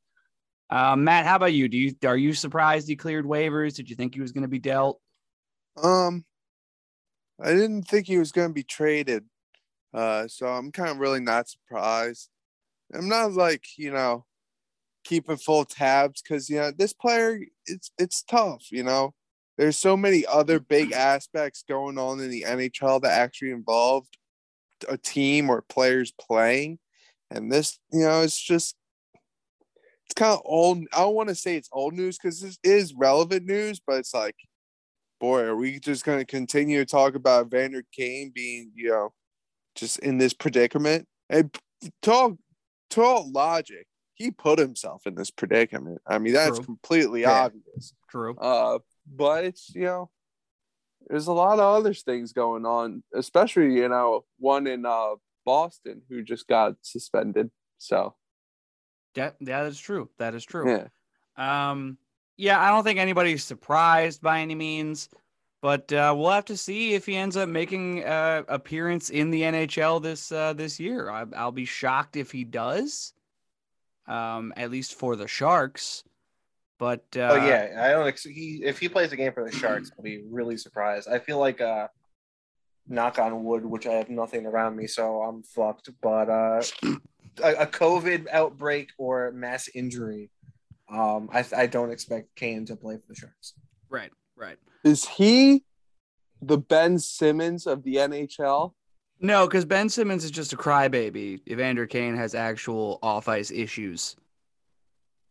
[0.69, 1.69] Um, Matt, how about you?
[1.69, 3.73] Do you are you surprised he cleared waivers?
[3.75, 4.99] Did you think he was going to be dealt?
[5.81, 6.25] Um,
[7.41, 9.23] I didn't think he was going to be traded,
[9.93, 12.27] uh, so I'm kind of really not surprised.
[12.93, 14.25] I'm not like you know
[15.05, 18.65] keeping full tabs because you know this player it's it's tough.
[18.69, 19.13] You know,
[19.57, 24.17] there's so many other big aspects going on in the NHL that actually involved
[24.89, 26.79] a team or players playing,
[27.29, 28.75] and this you know it's just
[30.05, 30.79] it's kind of old.
[30.93, 34.13] I don't want to say it's old news because this is relevant news, but it's
[34.13, 34.35] like
[35.21, 39.13] boy, are we just going to continue to talk about Vander Kane being, you know,
[39.75, 41.07] just in this predicament?
[41.29, 41.55] And
[42.01, 42.33] talk,
[42.89, 43.85] talk logic.
[44.15, 46.01] He put himself in this predicament.
[46.07, 46.65] I mean, that's True.
[46.65, 47.43] completely Yeah.
[47.45, 47.93] obvious.
[48.09, 48.35] True.
[48.35, 50.09] Uh, but it's you know,
[51.07, 56.01] there's a lot of other things going on, especially you know one in uh Boston
[56.09, 57.51] who just got suspended.
[57.77, 58.15] So
[59.15, 60.09] That that is true.
[60.17, 60.69] That is true.
[60.69, 60.87] yeah,
[61.69, 61.97] Um,
[62.37, 65.09] yeah, I don't think anybody's surprised by any means,
[65.61, 69.41] but uh, we'll have to see if he ends up making uh, appearance in the
[69.41, 71.09] NHL this uh, this year.
[71.09, 73.13] I, I'll be shocked if he does,
[74.07, 76.03] um, at least for the Sharks.
[76.81, 78.07] But uh, oh yeah, I don't.
[78.07, 81.07] Ex- he if he plays a game for the Sharks, I'll be really surprised.
[81.07, 81.89] I feel like uh,
[82.87, 85.91] knock on wood, which I have nothing around me, so I'm fucked.
[86.01, 86.63] But uh,
[87.43, 90.31] a, a COVID outbreak or mass injury,
[90.91, 93.53] um, I I don't expect Kane to play for the Sharks.
[93.87, 94.57] right, right.
[94.83, 95.63] is he
[96.41, 98.73] the Ben Simmons of the NHL?
[99.19, 101.41] No, because Ben Simmons is just a crybaby.
[101.47, 104.15] Evander Kane has actual off ice issues.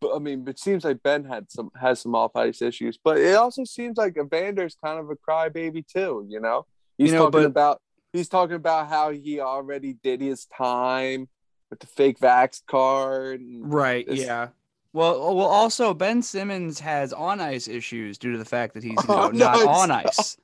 [0.00, 3.18] But I mean, it seems like Ben had some has some off ice issues, but
[3.18, 6.24] it also seems like Evander's kind of a crybaby too.
[6.28, 7.82] You know, he's You know, talking but- about
[8.12, 11.28] he's talking about how he already did his time
[11.68, 13.40] with the fake vax card.
[13.40, 14.06] And, Right.
[14.06, 14.48] This- yeah.
[14.92, 15.46] Well, oh, well.
[15.46, 19.28] Also, Ben Simmons has on ice issues due to the fact that he's you oh,
[19.30, 20.36] know, Oh, not on it's-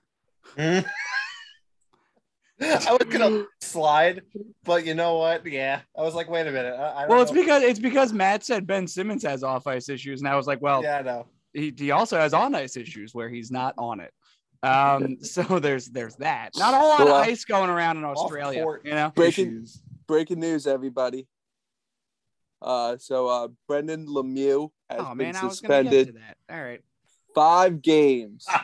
[0.56, 0.84] ice.
[2.60, 4.22] I was gonna slide,
[4.64, 5.44] but you know what?
[5.46, 6.74] Yeah, I was like, wait a minute.
[6.74, 7.40] I, I don't Well, it's know.
[7.40, 10.62] because it's because Matt said Ben Simmons has off ice issues, and I was like,
[10.62, 11.26] well, yeah, I know.
[11.52, 14.12] he, he also has on ice issues where he's not on it.
[14.62, 16.50] Um, so there's there's that.
[16.56, 19.12] Not a lot Well, of ice going around in Australia, you know.
[19.14, 19.82] Breaking- issues.
[20.06, 21.26] breaking news, everybody.
[22.62, 26.36] Uh, so uh, Brendan Lemieux has Oh been man, I was get suspended to that.
[26.50, 26.80] All right.
[27.34, 28.46] five games.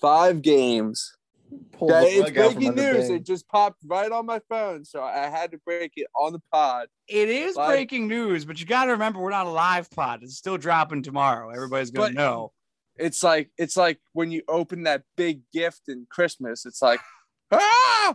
[0.00, 1.16] Five games.
[1.72, 3.10] Pulled Yeah, the it's rug out from breaking news.
[3.10, 6.40] It just popped right on my phone, so I had to break it on the
[6.52, 6.88] pod.
[7.08, 10.22] It is Live- breaking news, but you got to remember we're not a live pod.
[10.22, 11.50] It's still dropping tomorrow.
[11.50, 12.52] Everybody's gonna But- know.
[12.96, 16.64] It's like it's like when you open that big gift in Christmas.
[16.64, 17.00] It's like,
[17.50, 18.14] ah!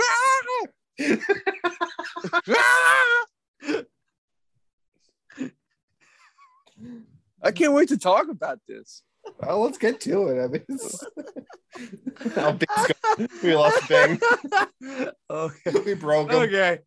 [0.00, 0.66] Ah!
[2.50, 3.84] Ah!
[7.42, 9.02] I can't wait to talk about this.
[9.40, 10.44] Well, let's get to it.
[10.44, 11.04] I mean, it's...
[12.34, 13.28] How Bing's going.
[13.42, 14.20] we lost Bing.
[15.30, 15.70] okay.
[15.84, 16.40] We broke him.
[16.42, 16.78] Okay.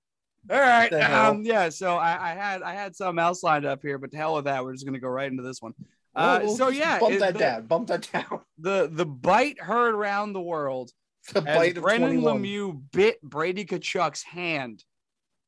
[0.49, 0.91] All right.
[0.93, 1.69] Um, yeah.
[1.69, 4.45] So I, I had I had something else lined up here, but to hell with
[4.45, 4.63] that.
[4.63, 5.73] We're just gonna go right into this one.
[6.15, 7.65] Uh, We'll- we'll so yeah, bump it- that the, down.
[7.67, 8.41] Bump that down.
[8.59, 10.91] the the bite heard around the world
[11.33, 12.43] The bite of Brendan 21.
[12.43, 14.83] Lemieux bit Brady Tkachuk's hand.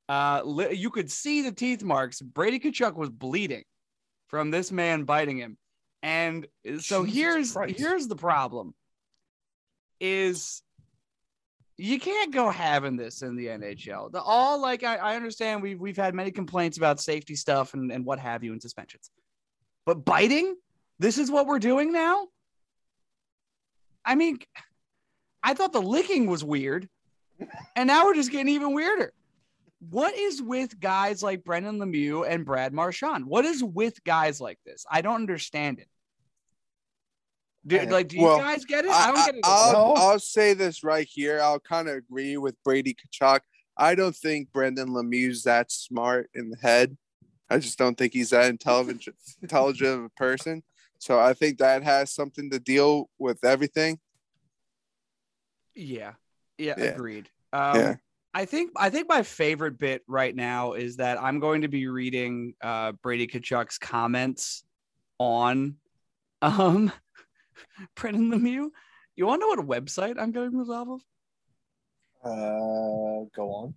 [0.08, 2.21] Uh, li- you could see the teeth marks.
[2.21, 3.63] Brady Tkachuk was bleeding
[4.27, 5.58] from this man biting him,
[6.04, 6.46] and
[6.80, 7.80] so Jesus here's Christ.
[7.80, 8.76] here's the problem:
[10.00, 10.62] is
[11.78, 14.12] you can't go having this in the NHL.
[14.12, 17.92] The all like I, I understand we've we've had many complaints about safety stuff and,
[17.92, 19.10] and what have you and suspensions.
[19.86, 20.56] But biting,
[21.00, 22.28] this is what we're doing now.
[24.06, 24.39] I mean,
[25.42, 26.89] I thought the licking was weird,
[27.78, 29.13] and now we're just getting even weirder.
[29.89, 33.26] What is with guys like Brendan Lemieux and Brad Marchand?
[33.26, 34.86] What is with guys like this?
[34.89, 35.88] I don't understand it.
[37.65, 38.91] Do, I- like, do you well, guys get it?
[38.91, 39.41] I don't get it.
[39.45, 39.73] at will.
[39.73, 39.93] No.
[39.95, 41.39] I'll say this right here.
[41.41, 43.39] I'll kind of agree with Brady Tkachuk.
[43.78, 46.97] I don't think Brendan Lemieux's that smart in the head.
[47.49, 50.63] I just don't think he's that intelligent intelligent of a person.
[50.99, 53.99] So I think that has something to deal with everything.
[55.76, 56.13] Yeah.
[56.58, 56.84] Yeah, Yeah.
[56.86, 57.30] agreed.
[57.52, 57.95] Um, Yeah.
[58.36, 61.88] I think I think my favorite bit right now is that I'm going to be
[61.88, 64.63] reading uh, Brady Tkachuk's comments
[65.19, 65.76] on
[66.41, 66.91] um
[67.96, 68.70] Brendan Lemieux.
[69.16, 71.02] You want to know what website I'm getting this off of?
[72.24, 73.74] Uh, go on.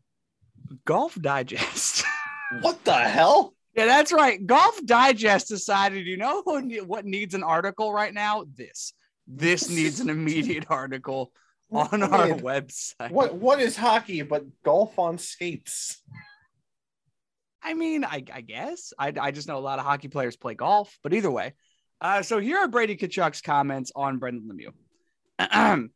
[0.84, 2.04] Golf Digest.
[2.60, 3.54] What the hell?
[3.74, 4.46] yeah, that's right.
[4.46, 8.44] Golf Digest decided, you know what, ne- what needs an article right now?
[8.54, 8.92] This.
[9.26, 11.32] This needs an immediate article
[11.72, 13.10] on I our website.
[13.10, 16.00] What what is hockey but golf on skates?
[17.62, 20.54] I mean, I, I guess I, I just know a lot of hockey players play
[20.54, 21.54] golf, but either way.
[22.00, 24.50] Uh, so here are Brady Tkachuk's comments on Brendan
[25.38, 25.88] Lemieux.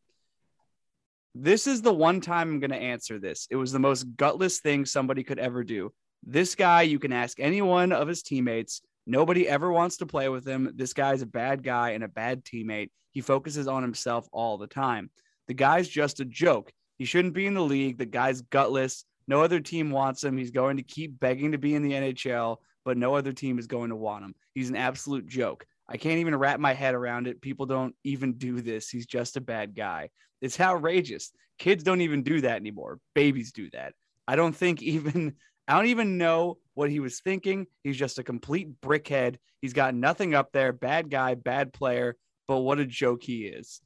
[1.34, 3.46] this is the one time I'm going to answer this.
[3.50, 5.92] It was the most gutless thing somebody could ever do.
[6.22, 8.82] This guy, you can ask any one of his teammates.
[9.06, 10.72] Nobody ever wants to play with him.
[10.74, 12.90] This guy's a bad guy and a bad teammate.
[13.12, 15.10] He focuses on himself all the time.
[15.48, 16.72] The guy's just a joke.
[16.98, 17.98] He shouldn't be in the league.
[17.98, 19.04] The guy's gutless.
[19.26, 20.36] No other team wants him.
[20.36, 23.66] He's going to keep begging to be in the NHL, but no other team is
[23.66, 24.34] going to want him.
[24.54, 25.66] He's an absolute joke.
[25.90, 27.42] I can't even wrap my head around it.
[27.42, 28.88] People don't even do this.
[28.88, 30.10] He's just a bad guy.
[30.40, 31.32] It's outrageous.
[31.58, 33.00] Kids don't even do that anymore.
[33.14, 33.94] Babies do that.
[34.28, 35.34] I don't think even
[35.66, 37.66] I don't even know what he was thinking.
[37.82, 39.36] He's just a complete brickhead.
[39.60, 40.72] He's got nothing up there.
[40.72, 42.16] Bad guy, bad player,
[42.48, 43.80] but what a joke he is.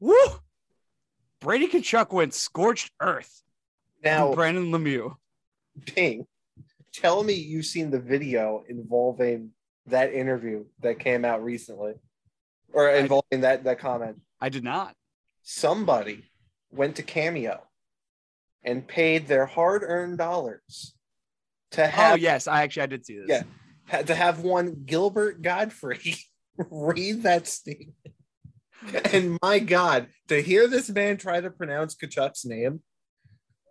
[0.00, 0.14] Woo!
[1.40, 3.42] Brady Tkachuk went scorched earth.
[4.04, 5.14] Now, Brendan Lemieux.
[5.86, 6.26] Ping,
[6.92, 9.50] tell me you've seen the video involving
[9.90, 11.94] that interview that came out recently,
[12.72, 14.20] or I- involving that that comment.
[14.40, 14.94] I did not.
[15.42, 16.24] Somebody
[16.70, 17.62] went to Cameo
[18.62, 20.94] and paid their hard-earned dollars
[21.72, 23.44] to Oh have yes, I actually I did see this.
[23.90, 24.02] Yeah.
[24.02, 26.16] to have one Gilbert Gottfried
[26.70, 27.94] read that statement.
[29.12, 32.80] And my God, to hear this man try to pronounce Tkachuk's name,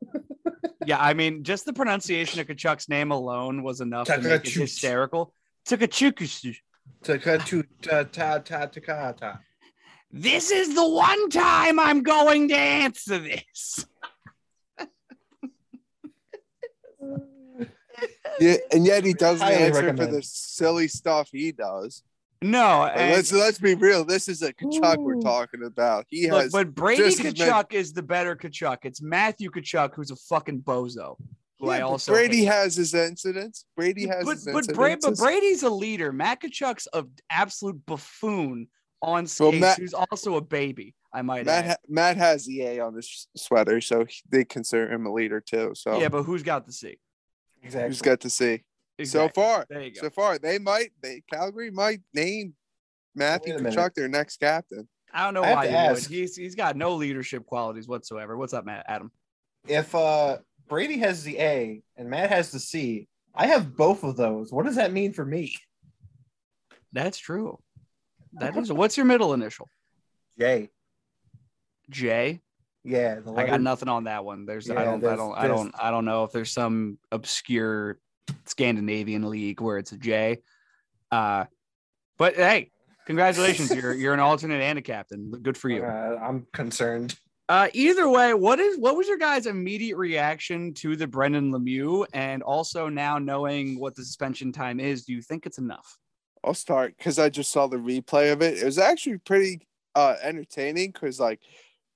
[0.86, 4.54] Yeah, I mean, just the pronunciation of Tkachuk's name alone was enough to make it
[4.54, 5.34] hysterical.
[5.70, 6.56] Takachukusu.
[10.12, 13.86] This is the one time I'm going to answer this.
[18.40, 22.04] Yeah, and yet he doesn't Highly answer for the silly stuff he does.
[22.42, 24.06] No, But and- let's let's be real.
[24.06, 26.06] This is a Tkachuk we're talking about.
[26.10, 28.78] He look, has but Brady just as many- Tkachuk is the better Tkachuk.
[28.84, 31.18] It's Matthew Tkachuk who's a fucking bozo.
[31.60, 32.46] Who Yeah, I also Brady hate.
[32.46, 33.66] has his incidents.
[33.76, 34.78] Brady has but, his but, incidents.
[34.78, 36.12] Bra- but Brady's a leader.
[36.14, 38.68] Matt Tkachuk's an absolute buffoon
[39.02, 40.96] on skates, Well, Matt- who's also a baby.
[41.14, 41.70] I might Matt add.
[41.72, 45.42] ha- Matt has the A on his sweater, so he- they consider him a leader
[45.42, 45.72] too.
[45.76, 46.98] So Yeah, but who's got the C?
[47.62, 47.90] Exactly.
[47.90, 48.64] who's got to see
[48.98, 49.28] Exactly.
[49.28, 49.66] so far?
[49.70, 50.02] There you go.
[50.02, 50.92] So far, they might.
[51.02, 52.54] They Calgary might name
[53.16, 53.64] Matthew Wait.
[53.64, 54.88] Tkachuk their next captain.
[55.12, 56.06] I don't know I why to you would.
[56.06, 58.38] He's he's got no leadership qualities whatsoever.
[58.38, 58.86] What's up, Matt?
[58.88, 59.12] Adam?
[59.68, 60.38] if uh
[60.70, 64.52] Brady has the A and Matt has the C, I have both of those.
[64.54, 65.56] What does that mean for me?
[66.94, 67.60] That's true.
[68.34, 68.72] That is.
[68.72, 69.68] What's your middle initial?
[70.38, 70.70] J.
[71.90, 72.42] J.
[72.84, 74.46] Yeah, the I got nothing on that one.
[74.46, 78.00] There's I don't I don't I don't I don't know if there's some obscure
[78.46, 80.38] Scandinavian league where it's a J.
[81.12, 81.46] Uh,
[82.18, 82.72] but hey,
[83.06, 83.74] congratulations!
[83.76, 85.32] you're you're an alternate and a captain.
[85.32, 85.84] Good for you.
[85.84, 87.16] Uh, I'm concerned.
[87.50, 92.06] Uh, either way, what is what was your guys' immediate reaction to the Brendan Lemieux,
[92.14, 95.98] and also now knowing what the suspension time is, do you think it's enough?
[96.44, 98.60] I'll start because I just saw the replay of it.
[98.60, 101.40] It was actually pretty uh entertaining because like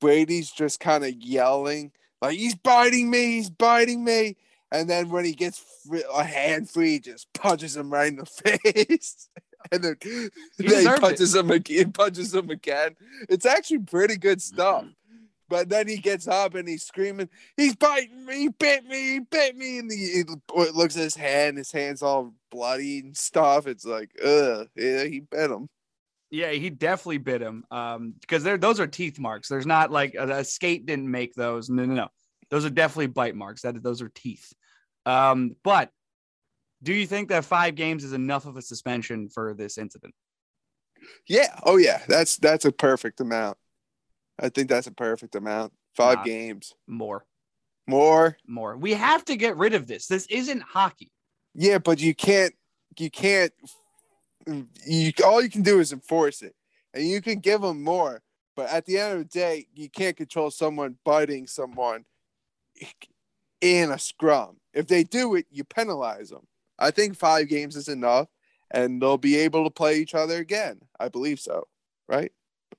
[0.01, 1.91] Brady's just kind of yelling
[2.24, 4.38] like he's biting me, he's biting me,
[4.72, 8.16] and then when he gets fr- a hand free, he just punches him right in
[8.16, 8.26] the
[8.72, 9.28] face.
[9.72, 11.01] And then, then he deserved it.
[11.01, 11.91] punches him again.
[11.91, 12.95] Punches him again.
[13.28, 14.86] It's actually pretty good stuff.
[15.54, 18.38] But then he gets up and he's screaming, "He's biting me!
[18.39, 19.14] He bit me!
[19.14, 20.24] He bit me!" And he, he
[20.72, 21.60] looks at his hand.
[21.60, 23.68] His hand's all bloody and stuff.
[23.68, 25.70] It's like, ugh, yeah, he bit him.
[26.32, 27.66] Yeah, he definitely bit him.
[27.70, 29.47] Um, because they're those are teeth marks.
[29.47, 31.70] There's not like a, a skate didn't make those.
[31.70, 32.08] No, no, no.
[32.49, 33.62] Those are definitely bite marks.
[33.62, 34.51] That those are teeth.
[35.06, 35.91] Um, but
[36.82, 40.16] do you think that five games is enough of a suspension for this incident?
[41.28, 41.60] Yeah.
[41.64, 42.01] Oh yeah.
[42.08, 43.60] That's that's a perfect amount.
[44.39, 45.73] I think that's a perfect amount.
[45.95, 46.23] Five Nah.
[46.23, 46.73] games.
[46.88, 47.25] More,
[47.88, 48.38] More.
[48.47, 48.75] more.
[48.77, 50.07] We have to get rid of this.
[50.07, 51.11] This isn't hockey.
[51.53, 52.53] Yeah, but you can't.
[52.97, 53.53] You can't.
[54.86, 56.55] You all you can do is enforce it,
[56.93, 58.21] and you can give them more.
[58.55, 62.05] But at the end of the day, you can't control someone biting someone.
[63.61, 64.57] in a scrum.
[64.73, 66.45] If they do it, you penalize them.
[66.77, 68.27] I think five games is enough,
[68.71, 70.81] and they'll be able to play each other again.
[70.99, 71.67] I believe so.
[72.09, 72.34] Right?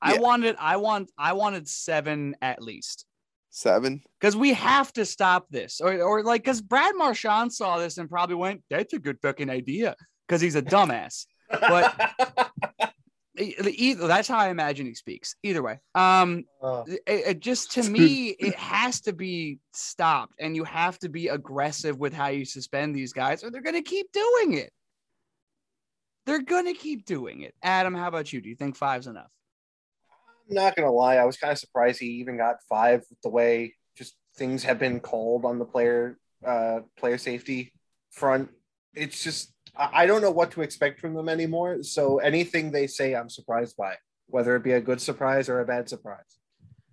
[0.05, 3.07] I wanted, I want, I wanted seven at least.
[3.51, 4.03] Seven.
[4.21, 8.11] because we have to stop this, or, or like, because Brad Marchand saw this and
[8.11, 9.95] probably went, "That's a good fucking idea,"
[10.27, 11.27] because he's a dumbass.
[11.49, 11.95] But-
[13.37, 15.35] Either that's how I imagine he speaks.
[15.43, 20.55] Either way, um, Uh, it, it just to me it has to be stopped and
[20.55, 23.83] you have to be aggressive with how you suspend these guys or they're going to
[23.83, 24.73] keep doing it.
[26.27, 27.55] They're going to keep doing it.
[27.63, 28.41] Adam how about you?
[28.41, 29.31] Do you think five's enough
[30.49, 33.75] I'm not gonna lie, I was kind of surprised he even got five the way
[33.97, 37.73] just things have been called on the player uh player safety
[38.11, 38.51] front.
[38.95, 41.83] It's just I don't know what to expect from them anymore.
[41.83, 43.97] So anything they say, I'm surprised by,
[44.29, 46.39] whether it be a good surprise or a bad surprise.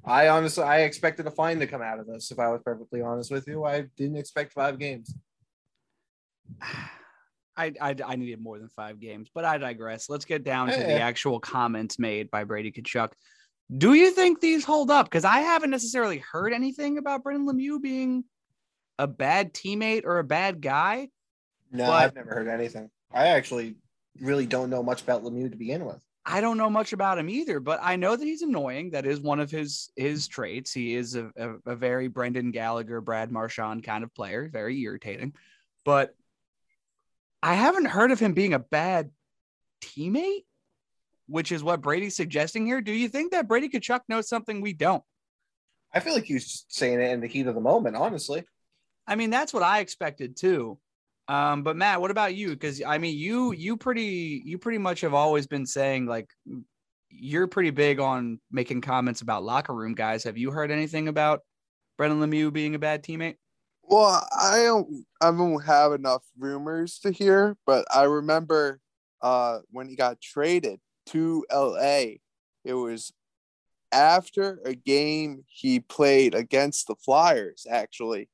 [0.04, 2.32] I honestly I expected a fine to come out of this.
[2.32, 5.14] If I was perfectly honest with you, I didn't expect five games.
[7.58, 10.78] I, I i needed more than five games but i digress let's get down to
[10.78, 13.12] the actual comments made by brady Tkachuk.
[13.76, 17.82] Do you think these hold up because i haven't necessarily heard anything about brendan lemieux
[17.82, 18.24] being
[19.00, 21.08] a bad teammate or a bad guy
[21.72, 22.90] No, But- I've never heard anything.
[23.14, 23.76] I actually
[24.20, 26.02] really don't know much about Lemieux to begin with.
[26.26, 28.92] I don't know much about him either, but I know that he's annoying.
[28.92, 30.72] That is one of his his traits.
[30.72, 35.34] He is a, a, a very Brendan Gallagher, Brad Marchand kind of player, very irritating.
[35.84, 36.14] But
[37.42, 39.10] I haven't heard of him being a bad
[39.82, 40.46] teammate,
[41.32, 42.82] which is what Brady's suggesting here.
[42.82, 45.04] Do you think that Brady Tkachuk knows something we don't?
[45.94, 48.44] I feel like he was just saying it in the heat of the moment, honestly.
[49.08, 50.78] I mean, that's what I expected too.
[51.28, 52.50] Um, but Matt, what about you?
[52.50, 56.30] Because I mean, you you pretty you pretty much have always been saying like
[57.10, 60.24] you're pretty big on making comments about locker room guys.
[60.24, 61.42] Have you heard anything about
[61.98, 63.36] Brendan Lemieux being a bad teammate?
[63.84, 68.80] Well, I don't I don't have enough rumors to hear, but I remember
[69.22, 72.18] uh when he got traded to LA,
[72.64, 73.12] it was
[73.92, 78.30] after a game he played against the Flyers actually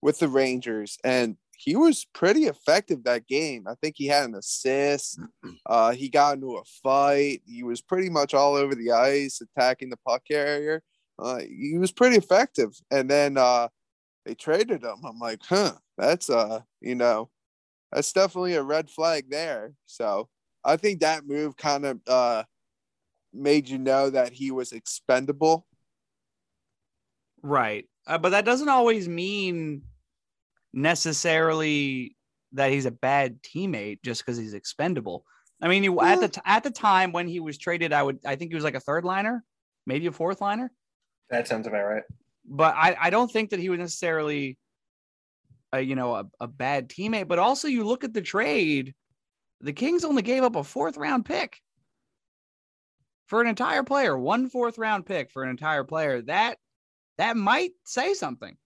[0.00, 3.66] with the Rangers and he was pretty effective that game.
[3.68, 5.20] I think he had an assist.
[5.66, 7.40] Uh, he got into a fight.
[7.46, 10.82] He was pretty much all over the ice, attacking the puck carrier.
[11.18, 12.70] Uh, he was pretty effective.
[12.90, 13.68] And then uh,
[14.26, 14.96] they traded him.
[15.04, 17.30] I'm like, huh, that's uh, you know,
[17.92, 19.72] that's definitely a red flag there.
[19.86, 20.28] So
[20.64, 22.44] I think that move kind of uh
[23.32, 25.66] made you know that he was expendable.
[27.42, 27.88] Right.
[28.06, 29.82] Uh, but that doesn't always mean
[30.72, 32.16] necessarily
[32.52, 35.24] that he's a bad teammate just because he's expendable.
[35.60, 38.18] I mean, he, at the t- at the time when he was traded, I would
[38.26, 39.44] I think he was like a third liner,
[39.86, 40.70] maybe a fourth liner.
[41.30, 42.02] That sounds about right.
[42.44, 44.58] but I, I don't think that he was necessarily
[45.72, 48.94] a, you know a, a bad teammate but also you look at the trade
[49.62, 51.60] the kings only gave up a fourth round pick
[53.26, 56.22] for an entire player one fourth round pick for an entire player.
[56.22, 56.58] That
[57.18, 58.56] that might say something.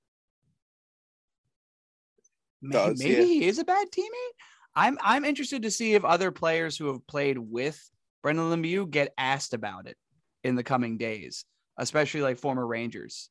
[2.62, 3.22] May- Does, maybe yeah.
[3.22, 4.34] he is a bad teammate?
[4.74, 7.80] I'm i'm interested to see if other players who have played with
[8.22, 9.96] brendan lemieux get asked about it
[10.44, 11.46] in the coming days
[11.78, 13.30] especially like former rangers.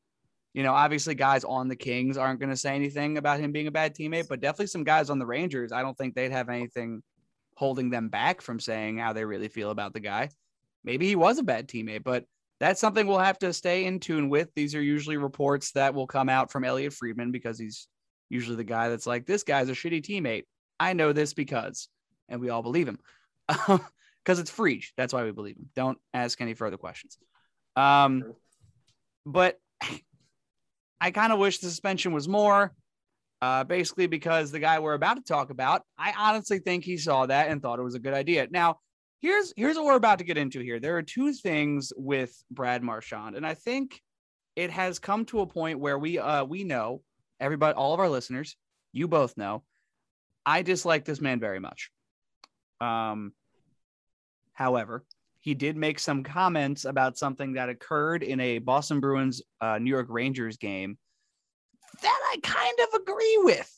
[0.53, 3.67] You know, obviously guys on the Kings aren't going to say anything about him being
[3.67, 6.49] a bad teammate, but definitely some guys on the Rangers, I don't think they'd have
[6.49, 7.03] anything
[7.55, 10.29] holding them back from saying how they really feel about the guy.
[10.83, 12.25] Maybe he was a bad teammate, but
[12.59, 14.53] that's something we'll have to stay in tune with.
[14.55, 17.87] These are usually reports that will come out from Elliotte Friedman because he's
[18.29, 20.43] usually the guy that's like, this guy's a shitty teammate.
[20.79, 21.89] I know this because,
[22.29, 22.99] and we all believe him
[23.47, 24.87] because it's Frege.
[24.97, 25.69] That's why we believe him.
[25.75, 27.17] Don't ask any further questions.
[27.75, 28.33] Um,
[29.25, 29.59] but
[31.01, 32.73] I kind of wish the suspension was more.
[33.45, 37.27] Uh, basically, because the guy we're about to talk about, I honestly think he saw
[37.27, 38.47] that and thought it was a good idea.
[38.49, 38.79] Now,
[39.21, 40.79] here's here's what we're about to get into here.
[40.79, 44.01] There are two things with Brad Marchand, and I think
[44.55, 47.03] it has come to a point where we uh we know
[47.39, 48.57] everybody, all of our listeners,
[48.93, 49.61] you both know,
[50.43, 51.91] I dislike this man very much.
[52.81, 53.31] Um,
[54.53, 55.05] however,
[55.41, 59.91] he did make some comments about something that occurred in a Boston Bruins uh, New
[59.91, 60.97] York Rangers game
[62.01, 63.71] that I kind of agree with.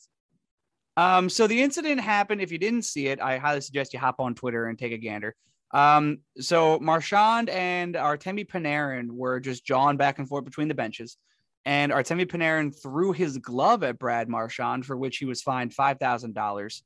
[0.96, 2.40] Um, so the incident happened.
[2.40, 4.98] If you didn't see it, I highly suggest you hop on Twitter and take a
[4.98, 5.36] gander.
[5.72, 11.16] Um, so Marchand and Artemi Panarin were just jawing back and forth between the benches.
[11.64, 16.82] And Artemi Panarin threw his glove at Brad Marchand, for which he was fined $5,000.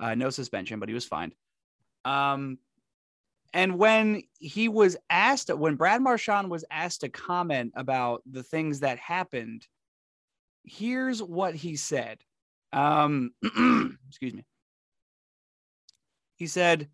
[0.00, 1.34] Uh, no suspension, but he was fined.
[2.04, 2.58] Um,
[3.54, 8.80] and when he was asked, when Brad Marchand was asked to comment about the things
[8.80, 9.66] that happened,
[10.66, 12.18] here's what he said.
[12.72, 13.30] Um,
[14.08, 14.44] excuse me.
[16.36, 16.88] He said,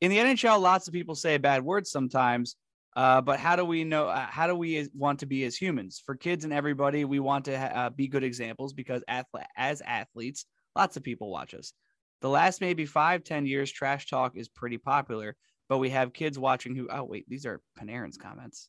[0.00, 2.56] in the NHL, lots of people say bad words sometimes.
[2.96, 4.08] Uh, but how do we know?
[4.08, 6.02] Uh, how do we want to be as humans?
[6.04, 9.80] For kids and everybody, we want to ha- uh, be good examples because athle- as
[9.82, 11.72] athletes, lots of people watch us.
[12.20, 15.36] The last maybe five, ten years, trash talk is pretty popular,
[15.68, 16.88] but we have kids watching who.
[16.90, 18.68] Oh wait, these are Panarin's comments.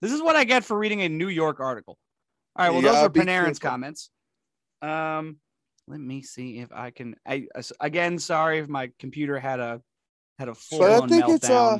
[0.00, 1.98] This is what I get for reading a New York article.
[2.58, 3.70] All right, well, Yeah, those are Panarin's careful.
[3.70, 4.10] comments.
[4.82, 5.36] Um,
[5.88, 7.16] let me see if I can.
[7.26, 7.46] I
[7.80, 9.80] again, sorry if my computer had a
[10.38, 11.34] had a full But I think meltdown.
[11.34, 11.78] it's uh,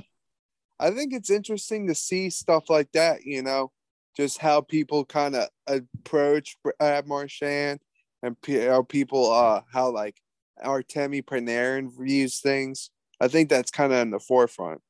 [0.79, 3.25] I think it's interesting to see stuff like that.
[3.25, 3.73] You know,
[4.17, 7.81] just how people kind of approach Brad Marchand
[8.23, 10.17] and how people uh how like
[10.65, 12.91] Artemi Panarin views things.
[13.21, 14.83] I think that's kind of in the forefront.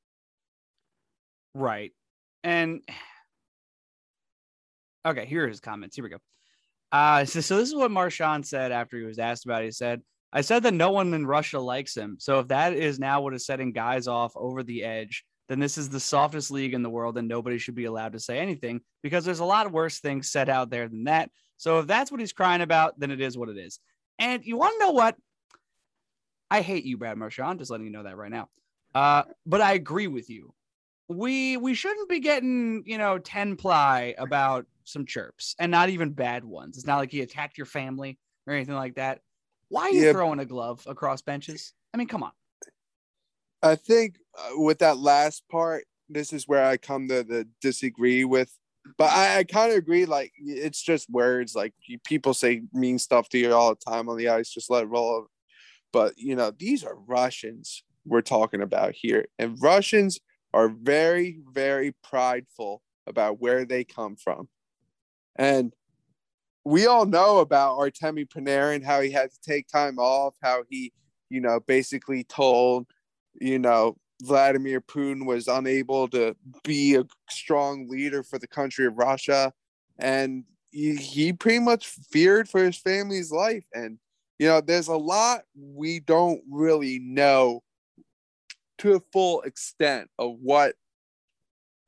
[1.54, 1.92] Right.
[2.44, 2.82] And
[5.06, 5.96] okay, here are his comments.
[5.96, 6.18] Here we go.
[6.92, 9.66] Uh, so, so this is what Marchand said after he was asked about it.
[9.66, 10.02] He said,
[10.32, 12.16] I said that no one in Russia likes him.
[12.18, 15.78] So if that is now what is setting guys off over the edge, then this
[15.78, 18.80] is the softest league in the world and nobody should be allowed to say anything
[19.02, 21.30] because there's a lot worse things said out there than that.
[21.56, 23.78] So if that's what he's crying about, then it is what it is.
[24.18, 25.16] And you want to know what?
[26.50, 27.60] I hate you, Brad Marchand.
[27.60, 28.48] Just letting you know that right now.
[28.94, 30.52] Uh, but I agree with you
[31.08, 36.10] we we shouldn't be getting you know 10 ply about some chirps and not even
[36.10, 39.20] bad ones it's not like he attacked your family or anything like that
[39.68, 40.12] why are you Yeah.
[40.12, 42.32] throwing a glove across benches i mean come on
[43.62, 48.24] I think uh, with that last part, this is where I come to the disagree
[48.24, 48.52] with.
[48.96, 50.06] But I, I kind of agree.
[50.06, 51.54] Like it's just words.
[51.54, 51.74] Like
[52.04, 54.50] people say mean stuff to you all the time on the ice.
[54.50, 55.26] Just let it roll.
[55.92, 60.20] But you know, these are Russians we're talking about here, and Russians
[60.54, 64.48] are very, very prideful about where they come from,
[65.38, 65.72] and
[66.64, 70.92] we all know about Artemi Panarin, how he had to take time off, how he,
[71.30, 72.86] you know, basically told
[73.40, 76.34] you know, Vladimir Putin was unable to
[76.64, 79.52] be a strong leader for the country of Russia.
[79.98, 83.64] And he, he pretty much feared for his family's life.
[83.74, 83.98] And,
[84.38, 87.62] you know, there's a lot we don't really know
[88.78, 90.74] to a full extent of what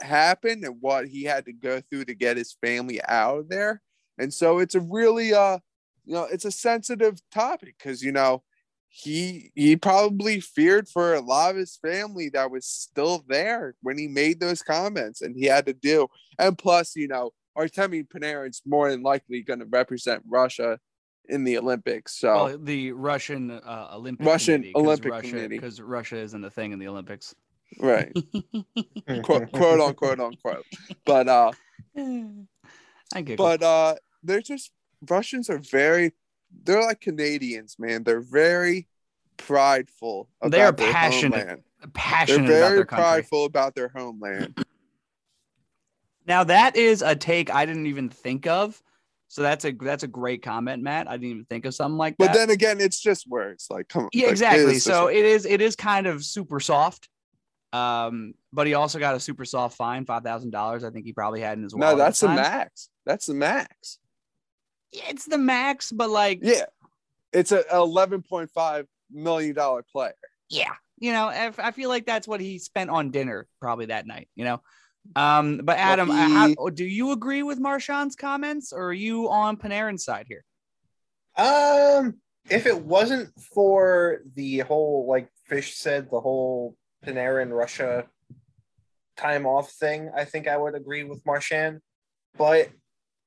[0.00, 3.82] happened and what he had to go through to get his family out of there.
[4.18, 5.58] And so it's a really, uh,
[6.04, 8.42] you know, it's a sensitive topic because, you know,
[8.88, 13.98] he he probably feared for a lot of his family that was still there when
[13.98, 18.62] he made those comments and he had to do and plus you know Artemi Panarin's
[18.64, 20.78] more than likely going to represent Russia
[21.28, 25.48] in the Olympics so well the russian uh, olympic Russian Olympic russia Committee.
[25.48, 27.34] because russia isn't a thing in the olympics
[27.80, 28.12] right
[29.22, 30.64] quote, quote unquote unquote
[31.04, 31.52] but uh
[33.14, 34.72] i get but uh they're just
[35.08, 36.12] Russians are very
[36.64, 38.88] they're like Canadians man they're very
[39.36, 41.62] prideful about They are their passionate homeland.
[41.80, 44.58] they're passionate about very their country prideful about their homeland
[46.28, 48.80] Now that is a take I didn't even think of.
[49.28, 51.08] So that's a that's a great comment, Matt.
[51.08, 52.28] I didn't even think of something like that.
[52.28, 53.66] But then again, it's just words.
[53.70, 54.10] Like, come on.
[54.12, 54.76] yeah, like, it exactly.
[54.76, 57.08] is So it is it is kind of super soft.
[57.72, 60.84] Um, but he also got a super soft fine, five thousand dollars.
[60.84, 61.98] I think he probably had in his wallet.
[61.98, 62.88] No, that's the max.
[63.04, 63.98] That's the max.
[64.92, 66.64] Yeah, It's the max, but like Yeah,
[67.32, 70.14] it's a eleven point five million dollar player.
[70.48, 74.06] yeah, you know, if, I feel like that's what he spent on dinner probably that
[74.06, 74.28] night.
[74.34, 74.62] You know.
[75.16, 79.56] Um, but Adam, uh, how, do you agree with Marchand's comments, or are you on
[79.56, 80.44] Panarin's side here?
[81.36, 82.16] Um,
[82.50, 88.06] if it wasn't for the whole, like Fish said, the whole Panarin Russia
[89.16, 91.80] time off thing, I think I would agree with Marchand.
[92.36, 92.70] But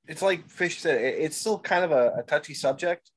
[0.08, 3.12] it's like Fish said, it's still kind of a, a touchy subject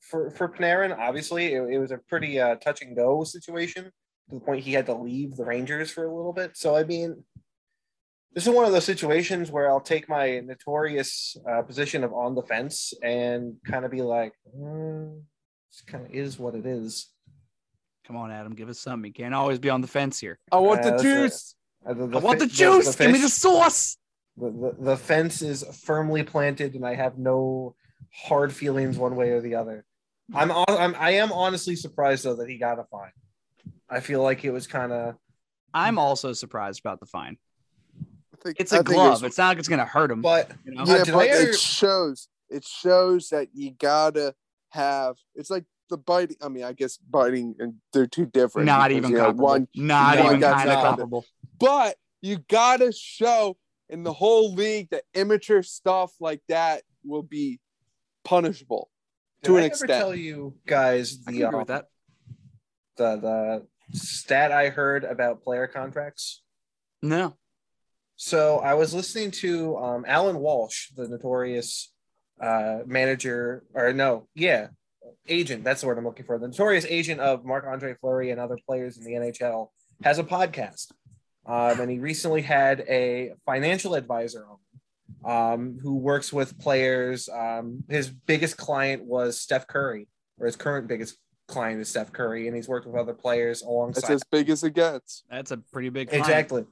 [0.00, 0.96] for for Panarin.
[0.96, 4.72] Obviously, it, it was a pretty uh, touch and go situation to the point he
[4.72, 6.56] had to leave the Rangers for a little bit.
[6.56, 7.24] So I mean.
[8.32, 12.34] This is one of those situations where I'll take my notorious uh, position of on
[12.34, 15.22] the fence and kind of be like, mm,
[15.72, 17.08] this kind of is what it is.
[18.06, 19.08] Come on, Adam, give us something.
[19.08, 20.38] You can't always be on the fence here.
[20.52, 21.54] I want Uh, the that's juice.
[21.84, 22.94] Uh, the, I want the fi- juice.
[22.96, 23.96] Give me the sauce.
[24.36, 27.74] the, the, the fence is firmly planted, and I have no
[28.12, 29.84] hard feelings one way or the other.
[30.34, 33.12] I'm, I'm I am honestly surprised though that he got a fine.
[33.88, 35.14] I feel like it was kind of
[35.72, 37.36] I'm also surprised about the fine.
[38.34, 39.18] I think- It's I a think glove.
[39.18, 40.22] it's- It's not like it's gonna hurt him.
[40.22, 40.84] but you know?
[40.84, 42.28] yeah, did but I it shows.
[42.50, 44.34] It shows that you gotta
[44.70, 45.16] have.
[45.36, 46.36] It's like the biting.
[46.42, 48.66] I mean, I guess biting and they're two different.
[48.66, 49.44] not because, even you know, comparable.
[49.46, 51.24] one not No, even kind of comparable.
[51.58, 53.56] but you gotta show
[53.88, 57.60] in the whole league that immature stuff like that will be
[58.24, 58.90] punishable
[59.42, 59.90] Did to I an ever extent.
[59.90, 61.86] tell you guys I the can agree with um, that.
[62.96, 66.42] the the stat I heard about player contracts?
[67.02, 67.36] No.
[68.16, 71.92] So I was listening to um, Alan Walsh, the notorious
[72.40, 74.68] uh, manager, or no, yeah,
[75.28, 75.64] agent.
[75.64, 76.38] That's the word I'm looking for.
[76.38, 79.68] The notorious agent of Marc Andre Fleury and other players in the NHL
[80.02, 80.92] has a podcast,
[81.46, 84.46] um, and he recently had a financial advisor
[85.24, 87.28] on, um, who works with players.
[87.28, 91.16] Um, his biggest client was Steph Curry, or his current biggest
[91.48, 94.02] client is Steph Curry, and he's worked with other players alongside.
[94.02, 94.14] That's alongside.
[94.14, 95.24] as big as it gets.
[95.30, 96.26] That's a pretty big client.
[96.26, 96.64] Exactly.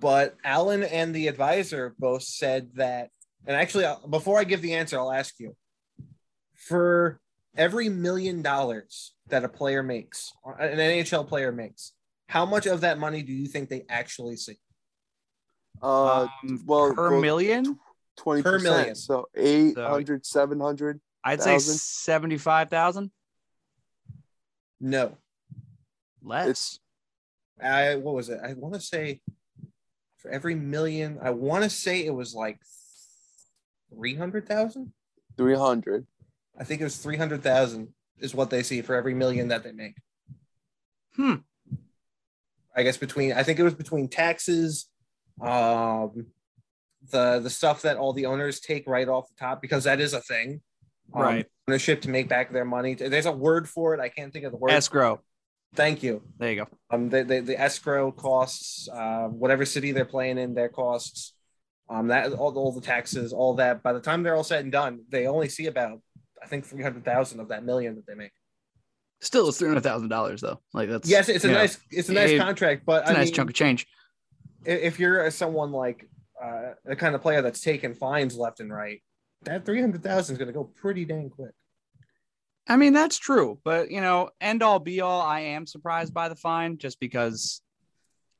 [0.00, 3.10] But Alan and the advisor both said that,
[3.46, 5.54] and actually, uh, before I give the answer, I'll ask you
[6.54, 7.20] for
[7.56, 11.92] every million dollars that a player makes, an NHL player makes,
[12.28, 14.58] how much of that money do you think they actually see?
[15.82, 17.78] Uh, Um, well, per well, million,
[18.16, 18.94] twenty per million.
[18.94, 18.98] percent.
[18.98, 21.00] So 800, 700.
[21.24, 23.10] I'd say seventy-five thousand
[24.80, 25.16] No.
[26.22, 26.48] less.
[26.48, 26.78] It's
[27.60, 28.40] I what was it?
[28.42, 29.20] I want to say
[30.18, 32.58] for every million, I want to say it was like
[33.94, 34.92] three hundred thousand.
[35.36, 36.06] three hundred.
[36.62, 37.88] I think it was three hundred thousand
[38.20, 39.96] is what they see for every million that they make.
[41.16, 41.34] Hmm.
[42.76, 44.86] I guess between I think it was between taxes,
[45.40, 46.26] um,
[47.10, 50.14] the the stuff that all the owners take right off the top because that is
[50.14, 50.60] a thing,
[51.12, 51.46] Um, Right.
[51.68, 52.94] Ownership to make back their money.
[52.94, 53.98] There's a word for it.
[54.00, 54.70] I can't think of the word.
[54.70, 55.20] Escrow.
[55.74, 56.22] Thank you.
[56.38, 56.68] There you go.
[56.90, 61.34] Um, the, the, the escrow costs, uh, whatever city they're playing in, their costs,
[61.88, 63.82] um, that all, all the taxes, all that.
[63.82, 66.00] By the time they're all said and done, they only see about
[66.42, 68.32] I think three hundred thousand of that million that they make.
[69.20, 70.60] Still, it's three hundred thousand dollars though.
[70.74, 73.14] Like that's Yes, it's a know, nice it's a nice It- contract, but It's a
[73.14, 73.86] nice mean, chunk of change.
[74.64, 76.08] if you're someone like
[76.42, 79.00] uh, the kind of player that's taking fines left and right,
[79.42, 81.52] that three hundred thousand is going to go pretty dang quick.
[82.68, 86.28] I mean, that's true, but you know, end all be all, I am surprised by
[86.28, 87.60] the fine just because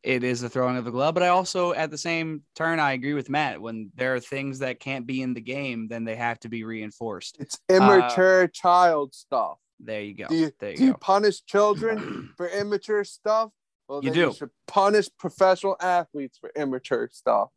[0.03, 1.15] it is a throwing of the glove.
[1.15, 3.61] But I also, at the same turn, I agree with Matt.
[3.61, 6.65] When there are things that can't be in the game, then they have to be
[6.65, 7.37] reinforced.
[7.39, 9.59] It's immature child stuff.
[9.79, 10.27] There you go.
[10.29, 13.51] Do you, there you do you punish children for immature stuff?
[13.89, 14.21] Well, You do.
[14.21, 17.51] You should punish professional athletes for immature stuff.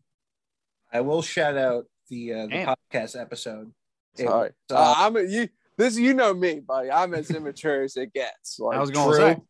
[0.92, 3.72] I will shout out the uh, the podcast episode.
[4.16, 5.50] Sorry, was, uh, uh, I'm a, you.
[5.78, 6.90] This you know me, buddy.
[6.90, 8.60] I'm as immature as it gets.
[8.60, 9.42] Like, I was going to say,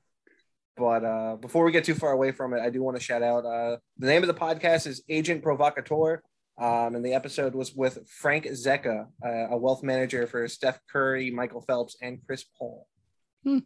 [0.78, 3.24] But uh, before we get too far away from it, I do want to shout
[3.24, 6.22] out uh, the name of the podcast is Agent Provocateur.
[6.58, 11.30] Um, and the episode was with Frank Zecca, uh, a wealth manager for Steph Curry,
[11.32, 12.88] Michael Phelps, and Chris Paul.
[13.44, 13.62] well,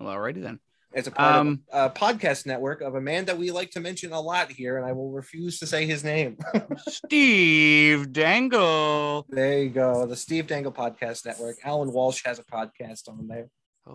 [0.00, 0.60] alrighty then.
[0.92, 3.80] It's a part Um, of a podcast network of a man that we like to
[3.80, 6.36] mention a lot here, and I will refuse to say his name.
[6.88, 9.26] Steve Dangle.
[9.28, 10.06] there you go.
[10.06, 11.56] The Steve Dangle Podcast Network.
[11.64, 13.48] Alan Walsh has a podcast on there.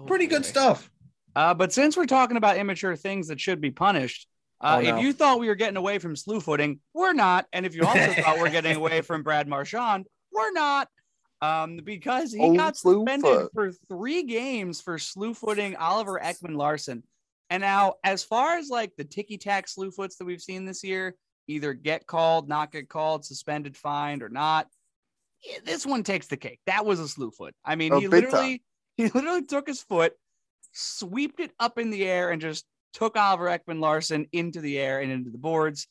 [0.07, 0.89] Pretty good stuff.
[1.35, 4.27] Uh, but since we're talking about immature things that should be punished,
[4.61, 4.97] uh, Oh, no.
[4.97, 7.45] if you thought we were getting away from slew footing, we're not.
[7.53, 10.89] And if you also thought we're getting away from Brad Marchand, we're not.
[11.41, 13.51] Um, because he Old got suspended foot.
[13.53, 17.03] for three games for slew footing Oliver Ekman-Larsson.
[17.49, 20.83] And now, as far as like the ticky tack slew foots that we've seen this
[20.83, 21.15] year,
[21.47, 24.67] either get called, not get called, suspended, fined, or not.
[25.63, 26.59] This one takes the cake.
[26.65, 27.55] That was a slew foot.
[27.63, 28.61] I mean, Oh, he literally
[28.97, 30.11] he literally took his foot,
[30.71, 35.11] sweeped it up in the air, and just took Oliver Ekman-Larsson into the air and
[35.11, 35.87] into the boards.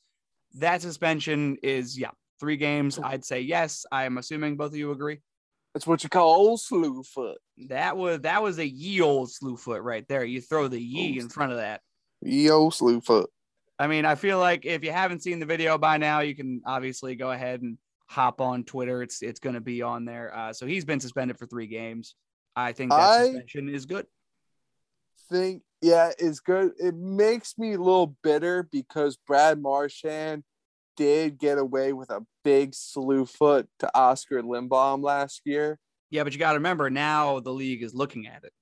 [0.55, 2.11] That suspension is yeah,
[2.41, 2.99] three games.
[3.03, 3.85] I'd say yes.
[3.93, 5.21] I'm assuming both of you agree.
[5.75, 7.39] That's what you call old slew foot.
[7.69, 10.25] That was that was a ye old slew foot right there.
[10.25, 11.83] You throw the ye in front of that.
[12.23, 13.31] Ye old slew foot.
[13.79, 16.63] I mean, I feel like if you haven't seen the video by now, you can
[16.67, 19.03] obviously go ahead and hop on Twitter.
[19.03, 20.35] It's it's going to be on there.
[20.35, 22.15] Uh, so he's been suspended for three games.
[22.57, 24.07] I think that I- suspension is good.
[25.31, 26.73] Think yeah it's good.
[26.79, 30.43] It makes me a little bitter because brad marchand
[30.97, 35.79] did get away with a big slew foot to oskar lindblom last year.
[36.11, 38.53] Yeah, but you got to remember now the league is looking at it.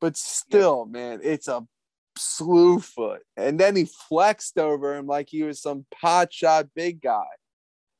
[0.00, 1.66] but still man it's a
[2.16, 3.22] slew foot.
[3.36, 7.24] And then he flexed over him like he was some pot shot big guy.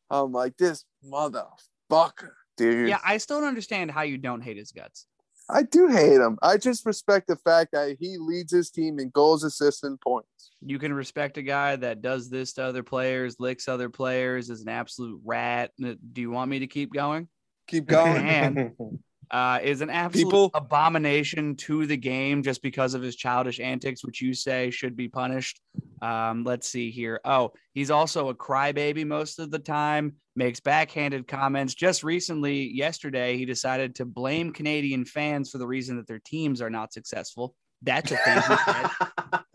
[0.08, 2.88] I'm like this motherfucker dude.
[2.88, 5.06] Yeah, I still don't understand how you don't hate his guts.
[5.48, 9.10] I do hate him i just respect the fact that he leads his team in
[9.10, 13.36] goals assists and points You can respect a guy that does this to other players,
[13.38, 15.72] licks other players, is an absolute rat.
[15.78, 17.28] Do you want me to keep going?
[17.66, 18.76] keep going Man.
[19.30, 24.04] uh, is an absolute People- abomination to the game just because of his childish antics,
[24.04, 25.60] which you say should be punished.
[26.02, 27.20] Um, let's see here.
[27.24, 31.74] Oh, he's also a crybaby most of the time, makes backhanded comments.
[31.74, 36.60] Just recently, yesterday, he decided to blame Canadian fans for the reason that their teams
[36.60, 37.54] are not successful.
[37.82, 38.90] That's a thing he said.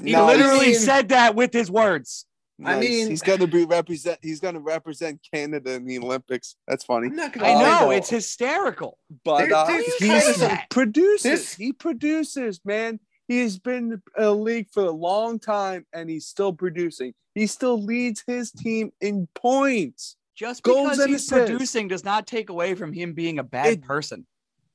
[0.04, 2.26] He No, literally said that with his words.
[2.66, 4.20] I mean- he's gonna be represent.
[4.22, 6.56] He's gonna represent Canada in the Olympics.
[6.68, 7.08] That's funny.
[7.08, 7.92] I'm not gonna I lie, know though.
[7.92, 8.98] it's hysterical.
[9.24, 11.24] But uh, he's he produces.
[11.24, 13.00] this- he produces, man.
[13.28, 17.14] He's been in a league for a long time, and he's still producing.
[17.36, 20.16] He still leads his team in points.
[20.36, 21.50] Just because and he's assists.
[21.50, 24.26] producing does not take away from him being a bad It- person.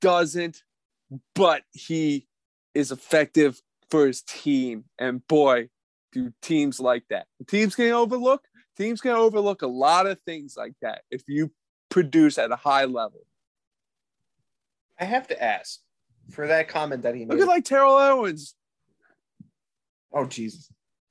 [0.00, 0.62] Doesn't,
[1.34, 2.28] but he
[2.74, 3.60] is effective
[3.90, 4.84] for his team.
[4.98, 5.70] And boy,
[6.14, 7.26] do teams like that.
[7.46, 8.42] Teams can overlook.
[8.76, 11.52] Teams can overlook a lot of things like that if you
[11.90, 13.20] produce at a high level.
[14.98, 15.80] I have to ask
[16.30, 17.34] for that comment that he made.
[17.34, 18.54] Look at like Terrell Owens.
[20.12, 20.70] oh Jesus!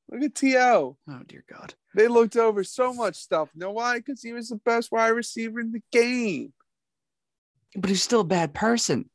[0.10, 0.58] Look at To.
[0.58, 1.74] Oh dear God.
[1.96, 3.50] They looked over so much stuff.
[3.54, 3.98] You know why?
[3.98, 6.54] Because he was the best wide receiver in the game.
[7.76, 9.10] But he's still a bad person.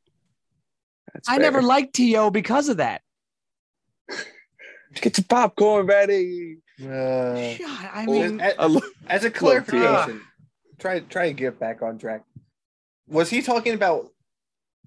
[1.12, 1.42] That's I fair.
[1.42, 2.30] never liked T.O.
[2.30, 3.02] because of that.
[5.00, 6.58] get your popcorn ready.
[6.80, 10.20] Uh, God, I mean, as, I as a clarification,
[10.78, 12.24] try try to get back on track.
[13.08, 14.08] Was he talking about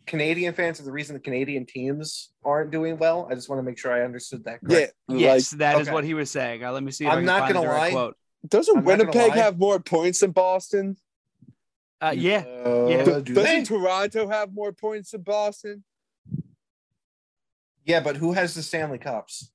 [0.05, 3.27] Canadian fans are the reason the Canadian teams aren't doing well?
[3.29, 4.59] I just want to make sure I understood that.
[4.63, 4.77] yeah.
[4.77, 4.93] Correct.
[5.09, 5.93] yes, that is okay.
[5.93, 6.63] what he was saying.
[6.63, 7.05] Uh, let me see.
[7.05, 7.91] If I I'm not gonna lie.
[7.91, 8.15] Quote.
[8.47, 10.97] Doesn't I'm Winnipeg have more points than Boston?
[12.01, 13.03] Uh, yeah, Uh, Yeah.
[13.03, 13.63] do doesn't they?
[13.63, 15.83] Toronto have more points than Boston?
[17.85, 19.51] Yeah, but who has the Stanley Cups?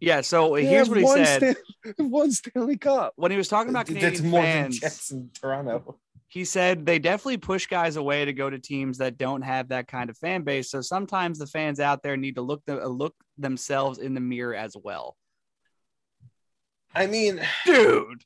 [0.00, 0.20] Yeah.
[0.20, 1.56] So They here's what he one said
[1.94, 3.12] Stan- one Stanley Cup.
[3.16, 4.80] when he was talking about That's Canadian more than fans.
[4.80, 5.98] Jets in Toronto.
[6.28, 9.86] he said they definitely push guys away to go to teams that don't have that
[9.88, 10.70] kind of fan base.
[10.70, 14.54] So sometimes the fans out there need to look the, look themselves in the mirror
[14.54, 15.16] as well.
[16.94, 18.22] I mean, Dude,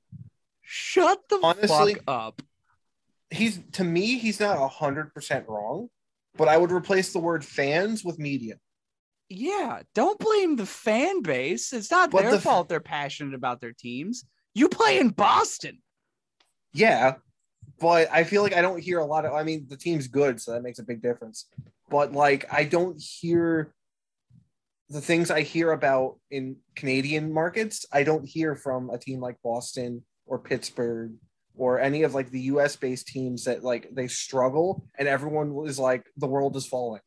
[0.63, 2.43] shut the Honestly- fuck up.
[3.31, 5.89] he's to me, he's not hundred percent wrong,
[6.37, 8.57] but I would replace the word fans with media.
[9.29, 11.73] Yeah, don't blame the fan base.
[11.73, 14.25] It's not But their the f- fault they're passionate about their teams.
[14.55, 15.79] You play in Boston.
[16.73, 17.17] Yeah,
[17.81, 19.33] but I feel like I don't hear a lot of.
[19.33, 21.47] I mean, the team's good, so that makes a big difference.
[21.91, 23.73] But like, I don't hear
[24.89, 27.85] the things I hear about in Canadian markets.
[27.93, 31.13] I don't hear from a team like Boston or Pittsburgh
[31.57, 32.77] or any of like the U.S.
[32.77, 37.01] based teams that like they struggle and everyone is like the world is falling.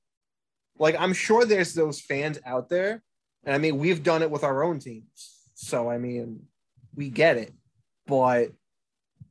[0.82, 3.04] Like I'm sure there's those fans out there,
[3.44, 6.48] and I mean we've done it with our own teams, so I mean
[6.96, 7.54] we get it,
[8.08, 8.52] but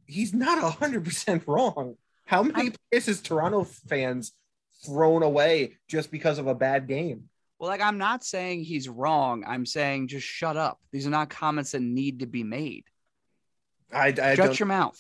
[0.07, 1.97] he's not hundred percent wrong.
[2.25, 4.33] How many I'm- players has Toronto fans
[4.87, 7.25] thrown away just because of a bad game?
[7.59, 9.43] Well, like I'm not saying he's wrong.
[9.45, 10.79] I'm saying just shut up.
[10.93, 12.85] These are not comments that need to be made.
[13.93, 14.99] I, I Shut your mouth.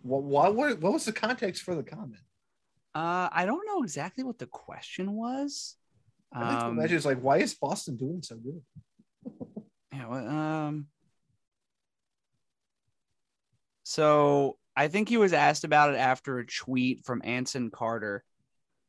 [0.00, 0.22] what,
[0.54, 2.22] what what was the context for the comment?
[2.94, 5.76] Uh, I don't know exactly what the question was.
[6.32, 8.62] I like to Um, imagine it's like, why is Boston doing so good?
[9.92, 10.86] Yeah, well, um
[13.82, 18.22] so I think he was asked about it after a tweet from Anson Carter.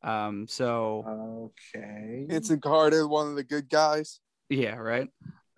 [0.02, 2.26] Um, so Okay.
[2.30, 4.20] Anson Carter, one of the good guys.
[4.48, 5.08] yeah, right.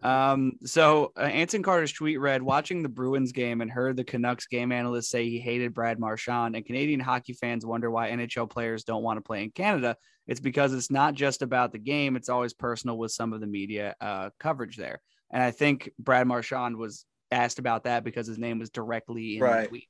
[0.03, 4.47] Um, so uh, Anson Carter's tweet read, watching the Bruins game and heard the Canucks
[4.47, 8.85] game analyst say he hated Brad Marchand and Canadian hockey fans wonder why NHL players
[8.85, 9.97] don't want to play in Canada.
[10.27, 12.17] It's because it's not just about the game.
[12.17, 15.01] It's always personal with some of the media uh, coverage there.
[15.31, 19.43] And I think Brad Marchand was asked about that because his name was directly in
[19.43, 19.63] Right.
[19.63, 19.89] the tweet.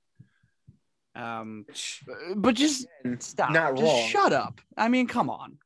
[1.16, 1.66] Um,
[2.34, 2.86] but just
[3.20, 3.50] stop.
[3.52, 4.08] Not just wrong.
[4.08, 4.60] shut up.
[4.76, 5.58] I mean, come on.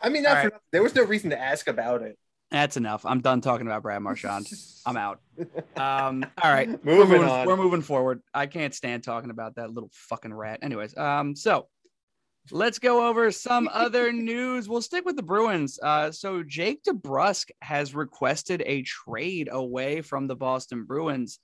[0.00, 0.52] I mean, right.
[0.70, 2.18] there was no reason to ask about it.
[2.50, 3.04] That's enough.
[3.04, 4.46] I'm done talking about Brad Marchand.
[4.86, 5.20] I'm out.
[5.76, 6.68] Um, all right.
[6.84, 7.46] we're Moving moving, on.
[7.46, 8.20] We're moving forward.
[8.32, 10.60] I can't stand talking about that little fucking rat.
[10.62, 11.66] Anyways, um, so
[12.50, 14.68] let's go over some other news.
[14.68, 15.78] We'll stick with the Bruins.
[15.82, 21.38] Uh, so Jake DeBrusk has requested a trade away from the Boston Bruins.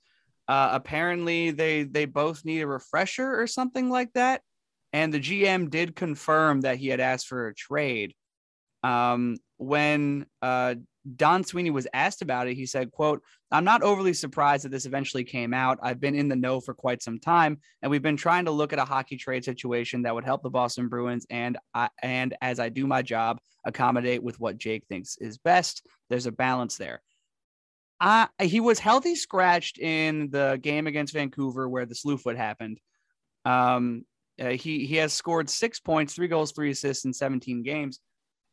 [0.47, 4.41] Uh, apparently, they they both need a refresher or something like that.
[4.93, 8.13] And the GM did confirm that he had asked for a trade.
[8.83, 10.75] Um, when uh,
[11.15, 14.85] Don Sweeney was asked about it, he said, "quote I'm not overly surprised that this
[14.85, 15.79] eventually came out.
[15.81, 18.71] I've been in the know for quite some time, and we've been trying to look
[18.73, 22.59] at a hockey trade situation that would help the Boston Bruins and I, and as
[22.59, 25.85] I do my job, accommodate with what Jake thinks is best.
[26.09, 27.01] There's a balance there.
[27.99, 32.79] I, he was healthy scratched in the game against Vancouver where the slew foot happened.
[33.45, 34.05] Um,
[34.41, 37.99] Uh, he he has scored six points, three goals, three assists in 17 games.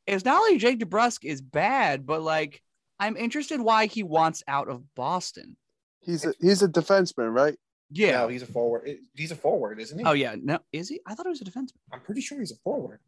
[0.08, 2.62] It's not like Jake DeBrusk is bad, but like
[2.98, 5.56] I'm interested why he wants out of Boston.
[6.00, 7.56] He's a he's a defenseman, right?
[7.90, 8.20] Yeah.
[8.22, 8.88] No, he's a forward.
[9.14, 10.04] He's a forward, isn't he?
[10.04, 10.34] oh yeah.
[10.40, 11.00] No, is he?
[11.06, 11.72] I thought he was a defenseman.
[11.92, 13.00] I'm pretty sure he's a forward.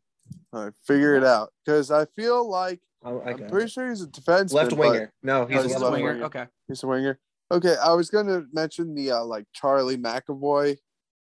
[0.53, 3.70] All right, figure it out because I feel like I, I I'm pretty it.
[3.72, 4.53] sure he's a defenseman.
[4.53, 5.12] left winger.
[5.22, 6.12] No, he's Oh, a he's left left winger.
[6.12, 6.24] winger.
[6.26, 6.46] Okay.
[6.68, 7.18] He's a winger.
[7.51, 10.76] Okay, I was gonna mention the uh, like Charlie McAvoy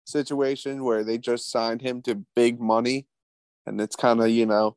[0.04, 3.06] situation where they just signed him to big money,
[3.66, 4.76] and it's kind of you know,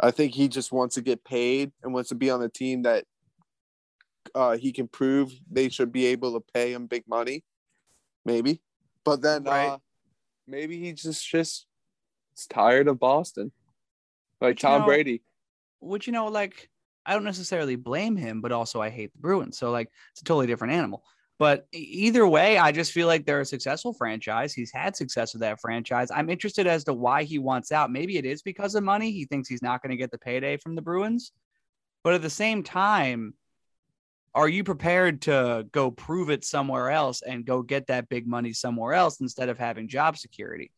[0.00, 2.82] I think he just wants to get paid and wants to be on a team
[2.82, 3.04] that
[4.34, 7.44] uh, he can prove they should be able to pay him big money,
[8.24, 8.60] maybe.
[9.04, 9.66] But then Right.
[9.68, 9.78] uh,
[10.46, 11.66] Maybe he just just
[12.36, 13.50] is tired of Boston,
[14.40, 15.22] like But you Tom know- Brady.
[15.80, 16.70] Which you know, like
[17.06, 19.56] I don't necessarily blame him, but also I hate the Bruins.
[19.58, 21.02] So like it's a totally different animal.
[21.38, 24.54] But either way, I just feel like they're a successful franchise.
[24.54, 26.10] He's had success with that franchise.
[26.10, 27.90] I'm interested as to why he wants out.
[27.90, 29.10] Maybe it is because of money.
[29.10, 31.32] He thinks he's not going to get the payday from the Bruins.
[32.04, 33.34] But at the same time,
[34.34, 38.52] are you prepared to go prove it somewhere else and go get that big money
[38.52, 40.70] somewhere else instead of having job security?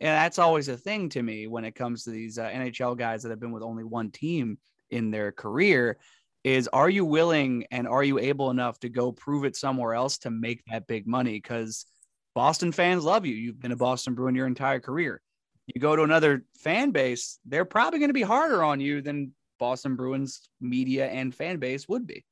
[0.00, 3.22] And that's always a thing to me when it comes to these uh, NHL guys
[3.22, 4.58] that have been with only one team
[4.90, 5.98] in their career
[6.44, 10.18] is are you willing and are you able enough to go prove it somewhere else
[10.18, 11.86] to make that big money because
[12.34, 13.34] Boston fans love you.
[13.34, 15.20] You've been a Boston Bruin your entire career.
[15.66, 19.32] You go to another fan base, they're probably going to be harder on you than
[19.58, 22.24] Boston Bruins media and fan base would be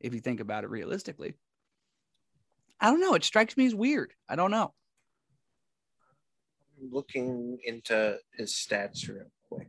[0.00, 1.34] if you think about it realistically.
[2.80, 3.14] I don't know.
[3.14, 4.14] It strikes me as weird.
[4.28, 4.72] I don't know.
[6.80, 9.68] Looking into his stats real quick.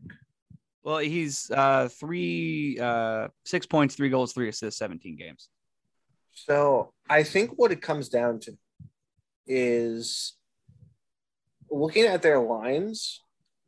[0.89, 5.47] Well, he's uh three uh six points, three goals, three assists, 17 games.
[6.33, 8.57] So I think what it comes down to
[9.45, 10.35] is
[11.69, 13.21] looking at their lines,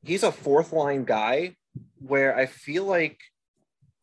[0.03, 1.57] he's a fourth line guy
[1.99, 3.19] where I feel like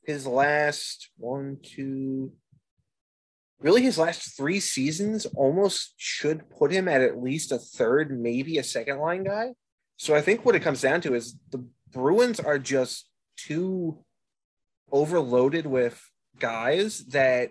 [0.05, 2.31] his last one, two,
[3.59, 8.59] really his last three seasons almost should put him at at least a third, maybe
[8.59, 9.55] a second line guy.
[9.97, 13.08] So I think what it comes down to is the Bruins are just
[13.39, 14.05] too
[14.91, 16.03] overloaded with
[16.39, 17.51] guys that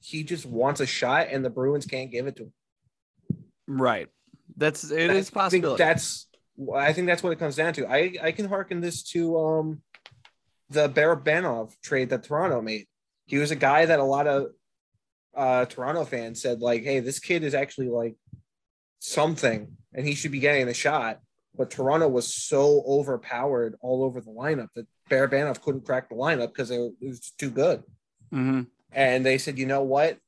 [0.00, 2.52] he just wants a shot and the Bruins can't give it to him.
[3.66, 4.08] Right.
[4.56, 6.28] That's it I is think that's
[6.74, 7.86] I think that's what it comes down to.
[7.86, 9.82] I I can hearken this to um
[10.70, 12.86] the Barabanov trade that Toronto made.
[13.26, 14.48] He was a guy that a lot of
[15.34, 18.16] uh Toronto fans said like, "Hey, this kid is actually like
[18.98, 21.20] something and he should be getting a shot."
[21.56, 26.48] But Toronto was so overpowered all over the lineup that Barabanov couldn't crack the lineup
[26.48, 27.82] because it was too good.
[28.32, 28.66] Mhm.
[28.92, 30.18] and they said, you know what,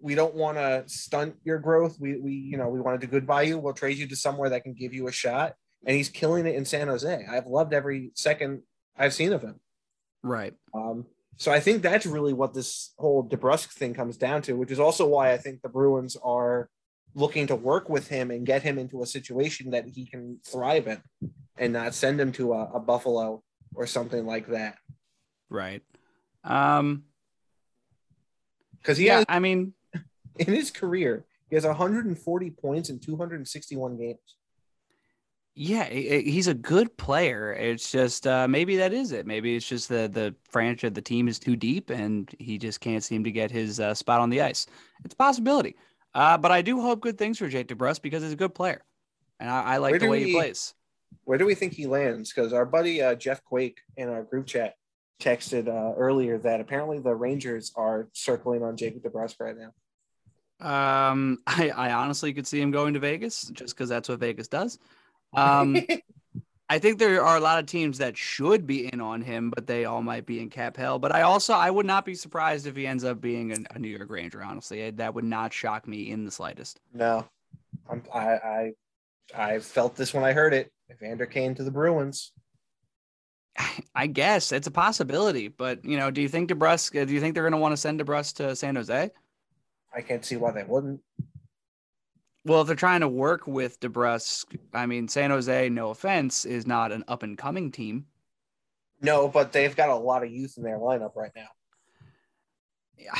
[0.00, 1.98] we don't want to stunt your growth.
[2.00, 3.58] We we you know we want to do good by you.
[3.58, 5.54] We'll trade you to somewhere that can give you a shot.
[5.86, 7.26] And he's killing it in San Jose.
[7.30, 8.62] I've loved every second
[8.96, 9.60] I've seen of him.
[10.22, 10.54] Right.
[10.74, 11.06] Um,
[11.36, 14.80] so I think that's really what this whole DeBrusk thing comes down to, which is
[14.80, 16.68] also why I think the Bruins are
[17.14, 20.86] looking to work with him and get him into a situation that he can thrive
[20.88, 21.02] in,
[21.56, 23.42] and not send him to a, a Buffalo
[23.74, 24.78] or something like that.
[25.50, 25.82] Right.
[26.44, 27.04] Um
[28.80, 29.74] Because he yeah, has I mean,
[30.38, 34.36] in his career, he has 140 points in 261 games.
[35.56, 37.52] yeah, he's a good player.
[37.52, 39.24] It's just uh maybe that is it.
[39.26, 43.04] Maybe it's just the the franchise the team is too deep and he just can't
[43.04, 44.66] seem to get his uh, spot on the ice.
[45.04, 45.76] It's a possibility.
[46.12, 48.82] Uh but I do hope good things for Jake DeBrusk because he's a good player.
[49.38, 50.74] And I, I like Where the way he plays.
[51.24, 52.32] Where do we think he lands?
[52.32, 54.74] Because our buddy uh, Jeff Quake in our group chat
[55.20, 59.72] texted uh, earlier that apparently the Rangers are circling on Jacob DeBrusk right now.
[60.60, 64.48] Um, I, I honestly could see him going to Vegas just because that's what Vegas
[64.48, 64.78] does.
[65.34, 65.76] Um,
[66.68, 69.66] I think there are a lot of teams that should be in on him, but
[69.66, 70.98] they all might be in cap hell.
[70.98, 73.78] But I also I would not be surprised if he ends up being a, a
[73.78, 74.42] New York Ranger.
[74.42, 76.80] Honestly, that would not shock me in the slightest.
[76.92, 77.26] no,
[77.88, 78.72] I'm, I, I
[79.36, 80.72] I felt this when I heard it.
[80.90, 82.32] Evander Kane to the Bruins.
[83.94, 87.06] I guess it's a possibility, but you know, do you think DeBrusk?
[87.06, 89.10] Do you think they're going to want to send DeBrusk to San Jose?
[89.94, 91.00] I can't see why they wouldn't.
[92.44, 96.66] Well, if they're trying to work with DeBrusk, I mean, San Jose, no offense, is
[96.66, 98.06] not an up and coming team.
[99.00, 101.48] No, but they've got a lot of youth in their lineup right now.
[102.98, 103.14] Yeah,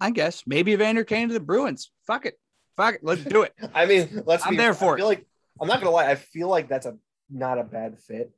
[0.00, 1.90] I guess maybe Evander Kane to the Bruins.
[2.06, 2.38] Fuck it,
[2.76, 3.54] fuck it, let's do it.
[3.74, 4.44] I mean, let's.
[4.44, 5.26] I'm be, there for I feel like
[5.60, 6.10] I'm not gonna lie.
[6.10, 6.96] I feel like that's a
[7.28, 8.30] not a bad fit.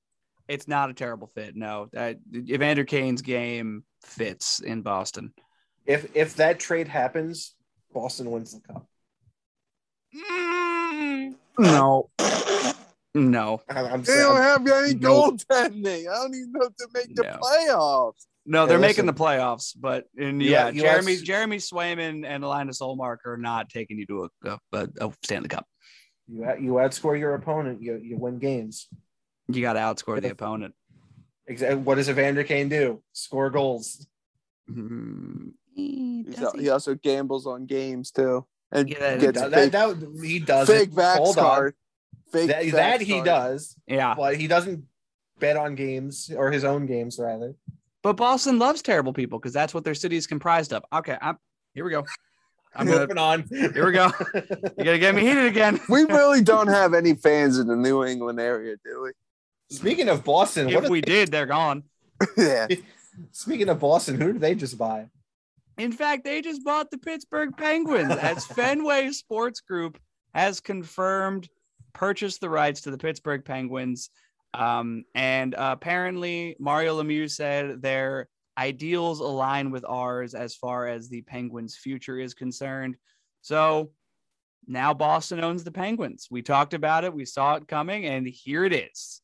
[0.48, 1.54] It's not a terrible fit.
[1.56, 5.32] No, uh, Evander Kane's game fits in Boston.
[5.86, 7.54] If if that trade happens,
[7.92, 8.86] Boston wins the cup.
[10.14, 12.10] Mm, no,
[13.14, 15.34] No, I- I'm They don't have any Nope.
[15.36, 16.08] goaltending.
[16.10, 17.38] I don't even know if to make the No.
[17.42, 18.26] playoffs.
[18.46, 22.42] no, they're Hey, making the playoffs, but and You- yeah, Jeremy asked- Jeremy Swayman and
[22.42, 25.66] Linus Ullmark are not taking you to a, a, a Stanley Cup.
[26.28, 28.88] You out- you outscore your opponent, you you win games.
[29.48, 30.74] You got to outscore the opponent.
[31.46, 31.78] Exactly.
[31.82, 33.02] What does Evander Kane do?
[33.12, 34.06] Score goals.
[34.70, 36.62] Mm, He's does al- he?
[36.62, 40.38] he also gambles on games too, and Yeah, that- gets That, fake, that, that- he
[40.38, 40.94] does fake it.
[40.94, 41.72] vax Hold on.
[42.30, 43.24] Fake That, vax that he card.
[43.24, 44.84] does, Yeah, but he doesn't
[45.38, 47.54] bet on games or his own games rather.
[48.02, 50.84] but Boston loves terrible people because that's what their city is comprised of.
[50.92, 51.38] Okay, I'm
[51.74, 51.84] here.
[51.84, 52.04] We go.
[52.74, 53.44] I'm moving on.
[53.50, 54.10] Here we go.
[54.78, 55.80] You gotta get me heated again.
[55.88, 59.10] We really don't have any fans in the New England area, do we?
[59.70, 61.84] Speaking of Boston, what if are we did, they're gone.
[62.36, 62.68] yeah.
[63.32, 65.08] Speaking of Boston, who did they just buy?
[65.78, 69.98] In fact, they just bought the Pittsburgh Penguins as Fenway Sports Group
[70.34, 71.48] has confirmed
[71.92, 74.10] purchased the rights to the Pittsburgh Penguins.
[74.54, 78.28] Um, and uh, apparently, Mario Lemieux said their
[78.58, 82.96] ideals align with ours as far as the Penguins' future is concerned.
[83.40, 83.90] So
[84.66, 86.28] now Boston owns the Penguins.
[86.30, 89.20] We talked about it, we saw it coming, and here it is.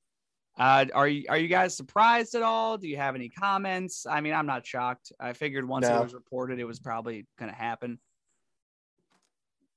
[0.58, 2.78] Uh, are you are you guys surprised at all?
[2.78, 4.06] Do you have any comments?
[4.06, 5.12] I mean, I'm not shocked.
[5.20, 6.00] I figured once No.
[6.00, 8.00] it was reported, it was probably going to happen.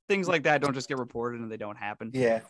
[0.10, 2.10] Things like that don't just get reported and they don't happen.
[2.14, 2.42] Yeah.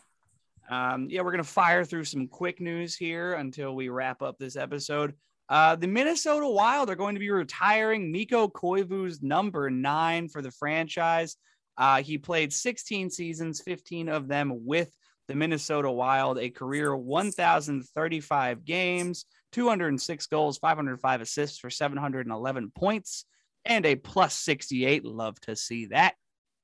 [0.70, 4.56] Um, yeah, we're gonna fire through some quick news here until we wrap up this
[4.56, 5.14] episode.
[5.48, 10.50] Uh, the Minnesota Wild are going to be retiring Mikko Koivu's number nine for the
[10.50, 11.36] franchise.
[11.76, 14.90] Uh, he played 16 seasons, 15 of them with
[15.28, 23.24] the Minnesota Wild, a career 1,035 games, 206 goals, 505 assists for 711 points,
[23.64, 25.04] and a plus 68.
[25.04, 26.14] Love to see that.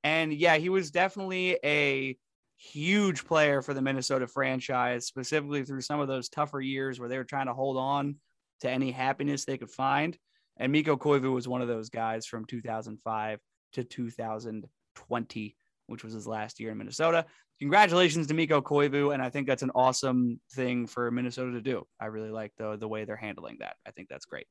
[0.04, 2.16] And yeah, he was definitely a
[2.56, 7.18] huge player for the Minnesota franchise, specifically through some of those tougher years where they
[7.18, 8.16] were trying to hold on
[8.60, 10.16] to any happiness they could find.
[10.56, 13.38] And Mikko Koivu was one of those guys from 2005
[13.74, 15.56] to 2020,
[15.86, 17.26] which was his last year in Minnesota.
[17.60, 21.86] Congratulations to Mikko Koivu, and I think that's an awesome thing for Minnesota to do.
[22.00, 23.76] I really like the the way they're handling that.
[23.86, 24.46] I think that's great.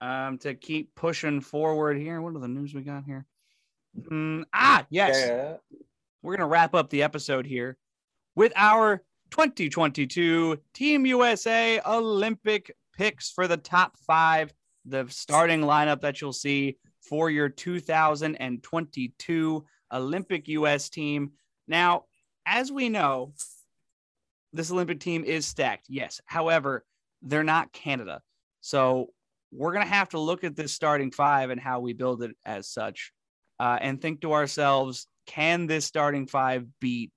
[0.00, 3.26] Um, to keep pushing forward here, what are the news we got here?
[4.10, 5.56] Mm, ah, yes Yeah.
[6.22, 7.76] we're going to wrap up the episode here
[8.36, 14.52] with our 2022 Team USA Olympic picks for the top five,
[14.84, 21.30] the starting lineup that you'll see for your 2022 Olympic US team.
[21.66, 22.04] Now,
[22.44, 23.32] as we know,
[24.52, 26.20] this Olympic team is stacked, yes.
[26.26, 26.84] However,
[27.22, 28.20] they're not Canada.
[28.60, 29.06] So
[29.50, 32.36] we're going to have to look at this starting five and how we build it
[32.44, 33.14] as such
[33.58, 37.12] uh, and think to ourselves, can this starting five beat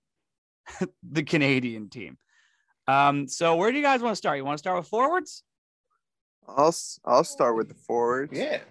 [1.03, 2.17] the Canadian team?
[2.87, 4.37] Um, so where do you guys want to start?
[4.37, 5.43] You want to start with forwards?
[6.47, 8.31] I'll s- I'll start with the forwards.
[8.33, 8.61] Yeah.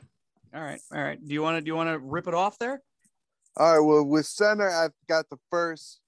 [0.55, 1.18] All right, all right.
[1.25, 2.83] Do you want to do you want to rip it off there?
[3.57, 3.81] All right.
[3.81, 6.01] Well, with center, I've got the first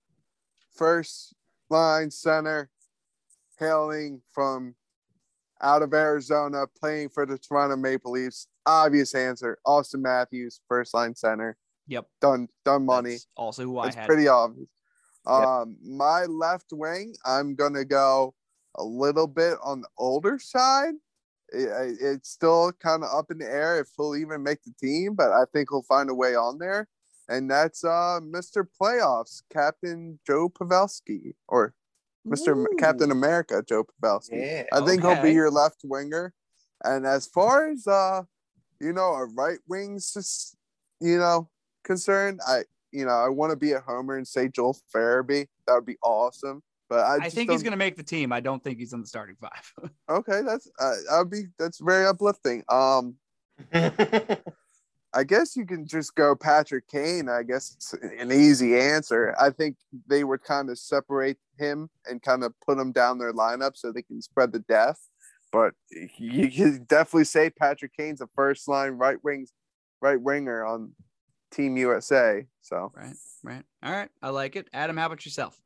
[0.74, 1.34] first
[1.70, 2.70] line center
[3.58, 4.74] hailing from
[5.60, 8.46] out of Arizona, playing for the Toronto Maple Leafs.
[8.66, 11.56] Obvious answer: Auston Matthews, first line center.
[11.86, 12.06] Yep.
[12.20, 12.48] Done.
[12.64, 13.10] Done money.
[13.12, 14.06] That's also who I It's had.
[14.06, 14.68] pretty obvious.
[15.26, 18.34] Um, my left wing, I'm gonna go
[18.74, 20.94] a little bit on the older side.
[21.54, 25.14] It- it's still kind of up in the air if he'll even make the team,
[25.14, 26.88] but I think he'll find a way on there.
[27.28, 28.66] And that's uh, Mr.
[28.80, 31.74] Playoffs, Captain Joe Pavelski, or
[32.26, 32.56] Mr.
[32.56, 32.66] Ooh.
[32.78, 34.40] Captain America, Joe Pavelski.
[34.40, 34.64] Yeah.
[34.72, 36.34] I think he'll be your left winger.
[36.82, 38.24] And as far as uh,
[38.80, 40.54] you know, a right wing's
[41.00, 41.48] you know
[41.82, 45.46] concerned, I you know I want to be a homer and say Joel Farabee.
[45.66, 46.62] That would be awesome.
[46.88, 48.32] But I, I think he's don't- going to make the team.
[48.32, 49.90] I don't think he's in the starting five.
[50.08, 52.62] Okay, that's uh, that would be that's very uplifting.
[52.68, 53.16] Um,
[55.16, 57.28] I guess you can just go Patrick Kane.
[57.28, 59.34] I guess it's an easy answer.
[59.40, 59.76] I think
[60.08, 63.92] they would kind of separate him and kind of put him down their lineup so
[63.92, 65.08] they can spread the depth.
[65.52, 65.74] But
[66.18, 69.46] you can definitely say Patrick Kane's a first line right wing,
[70.02, 70.92] right winger on
[71.52, 72.44] Team USA.
[72.60, 73.14] So right,
[73.44, 73.62] right.
[73.84, 74.10] All right.
[74.20, 74.68] I like it.
[74.72, 75.56] Adam, how about yourself?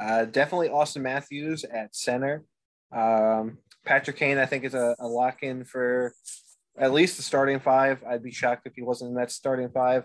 [0.00, 2.44] Uh, definitely Auston Matthews at center.
[2.90, 6.14] Um, Patrick Kane, I think, is a, a lock in for
[6.78, 8.02] at least the starting five.
[8.08, 10.04] I'd be shocked if he wasn't in that starting five.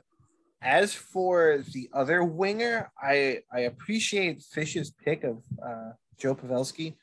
[0.62, 6.96] As for the other winger, I I appreciate Fish's pick of uh, Joe Pavelski.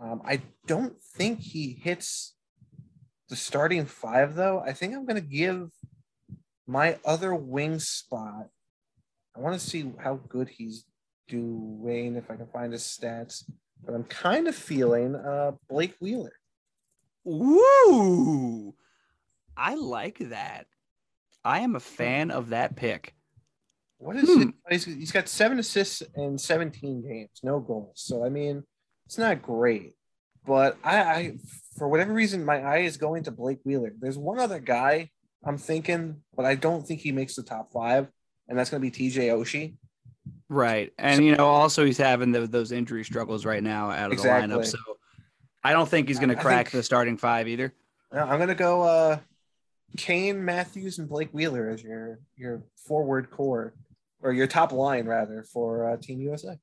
[0.00, 2.34] Um, I don't think he hits
[3.28, 4.60] the starting five though.
[4.60, 5.70] I think I'm going to give
[6.66, 8.48] my other wing spot.
[9.34, 10.84] I want to see how good he's
[11.28, 13.44] doing if I can find his stats.
[13.84, 16.32] but I'm kind of feeling uh, Blake Wheeler.
[17.26, 18.74] Ooh,
[19.56, 20.66] I like that.
[21.44, 23.14] I am a fan of that pick.
[23.98, 24.42] What is Hmm.
[24.42, 24.54] it?
[24.70, 27.92] He's, he's got seven assists in 17 games, no goals.
[27.96, 28.62] So I mean,
[29.06, 29.94] it's not great.
[30.44, 31.36] But I, I
[31.76, 33.92] for whatever reason, my eye is going to Blake Wheeler.
[33.98, 35.10] There's one other guy
[35.44, 38.08] I'm thinking, but I don't think he makes the top five,
[38.48, 39.74] and that's going to be TJ Oshie.
[40.48, 40.92] Right.
[40.98, 44.48] And, you know, also he's having the, those injury struggles right now out of Exactly.
[44.48, 44.66] the lineup.
[44.66, 44.78] So
[45.64, 47.72] I don't think he's going to crack think- the starting five either.
[48.12, 49.18] I'm going to go uh,
[49.96, 53.74] Kane, Matthews, and Blake Wheeler as your your forward core,
[54.22, 56.56] or your top line rather for uh, Team USA.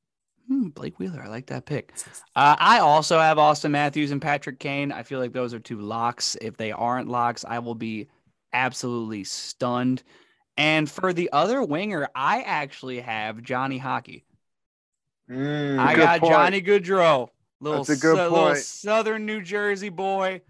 [0.47, 1.21] Hmm, Blake Wheeler.
[1.21, 1.93] I like that pick.
[2.35, 4.91] Uh, I also have Auston Matthews and Patrick Kane.
[4.91, 6.37] I feel like those are two locks.
[6.41, 8.07] If they aren't locks, I will be
[8.53, 10.03] absolutely stunned.
[10.57, 14.25] And for the other winger, I actually have Johnny Hockey.
[15.29, 15.79] Mm.
[15.79, 16.31] I got point.
[16.31, 17.29] Johnny Gaudreau,
[17.59, 20.41] little, That's a good little southern New Jersey boy.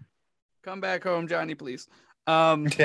[0.62, 1.88] Come back home, Johnny, please.
[2.26, 2.66] Um,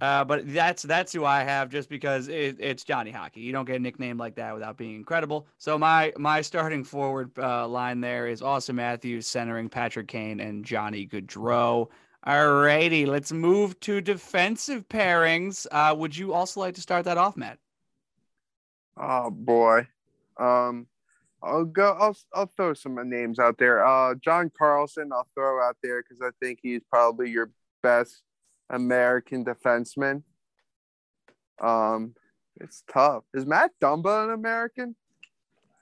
[0.00, 3.40] uh, but that's that's who I have just because it, it's Johnny Hockey.
[3.40, 5.46] You don't get a nickname like that without being incredible.
[5.58, 10.64] So my my starting forward uh, line there is Auston Matthews centering Patrick Kane and
[10.64, 11.06] Johnny
[12.26, 12.32] Gaudreau.
[12.32, 15.66] Alrighty, let's move to defensive pairings.
[15.70, 17.58] Uh, would you also like to start that off, Matt?
[18.96, 19.86] Oh boy.
[20.38, 20.86] Um
[21.42, 23.84] I'll go I'll I'll throw some names out there.
[23.84, 27.50] Uh John Carlson I'll throw out there because I think he's probably your
[27.82, 28.22] best
[28.68, 30.22] American defenseman.
[31.60, 32.14] Um
[32.60, 33.24] it's tough.
[33.32, 34.96] Is Matt Dumba an American?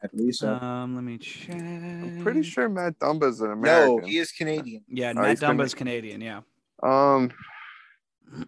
[0.02, 0.54] I believe so.
[0.54, 1.56] Um, let me check.
[1.60, 3.62] I'm pretty sure Matt Dumba's an American.
[3.64, 4.08] no, American.
[4.10, 4.84] he is Canadian.
[4.88, 6.20] Yeah, Oh, Matt he's gonna- Dumba's Canadian.
[6.20, 6.40] Yeah.
[6.82, 7.30] Um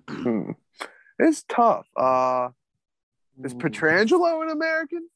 [0.09, 0.51] hmm.
[1.19, 1.87] it's tough.
[1.97, 2.51] Uh
[3.43, 5.09] is Pietrangelo an American?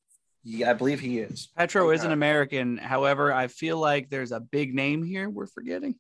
[0.43, 1.49] Yeah, I believe he is.
[1.57, 2.77] Petro is an American.
[2.79, 5.95] However, I feel like there's a big name here we're forgetting.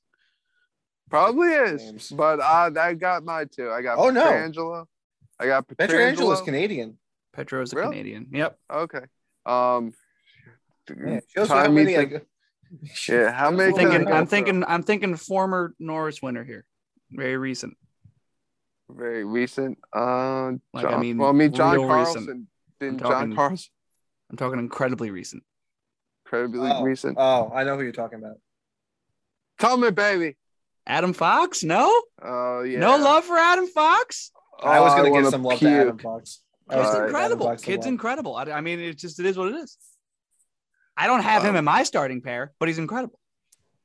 [1.11, 1.83] Probably is.
[1.83, 2.09] Names.
[2.11, 3.71] But uh I got mine too.
[3.71, 4.25] I got Oh, no.
[4.25, 4.87] Pietrangelo.
[5.39, 6.99] I got Pietrangelo Pietrangelo is Canadian.
[7.33, 7.91] Petro is a Really?
[7.91, 8.29] Canadian.
[8.33, 8.59] Yep.
[8.73, 9.01] Okay.
[9.47, 9.93] Um.
[10.89, 11.97] Yeah, how time me many.
[11.97, 12.13] think-
[12.83, 13.31] Like, yeah.
[13.31, 13.73] How I'm many?
[13.73, 16.65] Well, can I thinking, I'm thinking, I'm thinking former Norris winner here.
[17.11, 17.77] Very recent.
[18.91, 19.79] Very recent.
[19.95, 22.21] Uh, Like, I John, mean, well, I mean, John real Carlson.
[22.23, 22.47] recent.
[22.81, 23.71] Didn't I'm talking- John Carlson
[24.31, 25.43] I'm talking incredibly recent.
[26.25, 27.17] incredibly oh, recent?
[27.21, 28.37] oh, I know who you're talking about.
[29.61, 30.37] Tell me, baby.
[30.87, 31.63] Adam Fox?
[31.63, 31.87] No?
[32.23, 32.79] Oh yeah.
[32.81, 34.33] No love for Adam Fox?
[34.63, 35.99] I was Oh, going to wanna give some love to Adam.
[35.99, 36.43] Fox.
[36.69, 36.99] I All was Kid's right.
[37.01, 37.47] gonna give Adam incredible.
[37.47, 38.37] Fox Kid's incredible.
[38.37, 39.77] I, I mean, it just, it is what it is.
[40.97, 43.19] I don't have him in my starting pair, but he's incredible.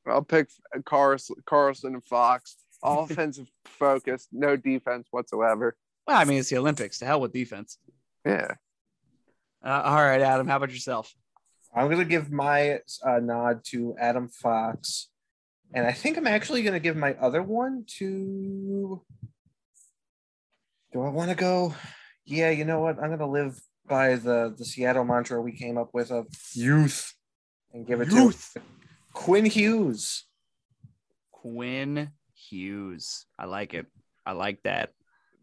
[0.06, 0.50] I'll pick
[0.86, 2.58] Carlson, Carlson and Fox.
[2.84, 5.76] Offensive focus, no defense whatsoever.
[6.08, 7.00] Well, I mean, it's the Olympics.
[7.00, 7.78] To hell with defense.
[8.26, 8.54] Yeah.
[9.62, 11.14] Uh, all right, Adam, how about yourself?
[11.76, 15.10] I'm going to give my uh, nod to Adam Fox.
[15.74, 19.02] And I think I'm actually going to give my other one to.
[20.94, 21.76] Do I want to go?
[22.26, 22.98] Yeah, you know what?
[22.98, 23.60] I'm going to live
[23.90, 27.14] by the, the Seattle mantra we came up with of youth
[27.74, 28.52] and give it Youth.
[28.56, 28.62] to
[29.14, 30.26] Quinn Hughes.
[31.32, 33.26] Quinn Hughes.
[33.38, 33.88] I like it.
[34.26, 34.92] I like that.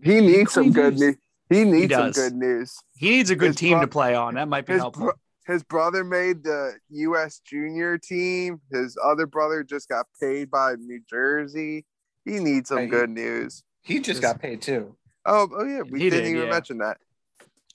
[0.03, 1.01] He needs some good news.
[1.01, 1.17] news.
[1.49, 2.77] He needs some good news.
[2.95, 4.35] He needs a good His team bro- to play on.
[4.35, 5.05] That might be His, helpful.
[5.07, 5.13] bro-
[5.47, 7.41] his brother made the U.S.
[7.45, 8.61] junior team.
[8.73, 11.85] His other brother just got paid by New Jersey.
[12.25, 13.63] He needs some Hey, good news.
[13.83, 14.97] He just Just- got paid too.
[15.25, 16.51] Oh, oh yeah, we He didn't did, even yeah.
[16.53, 16.99] mention that.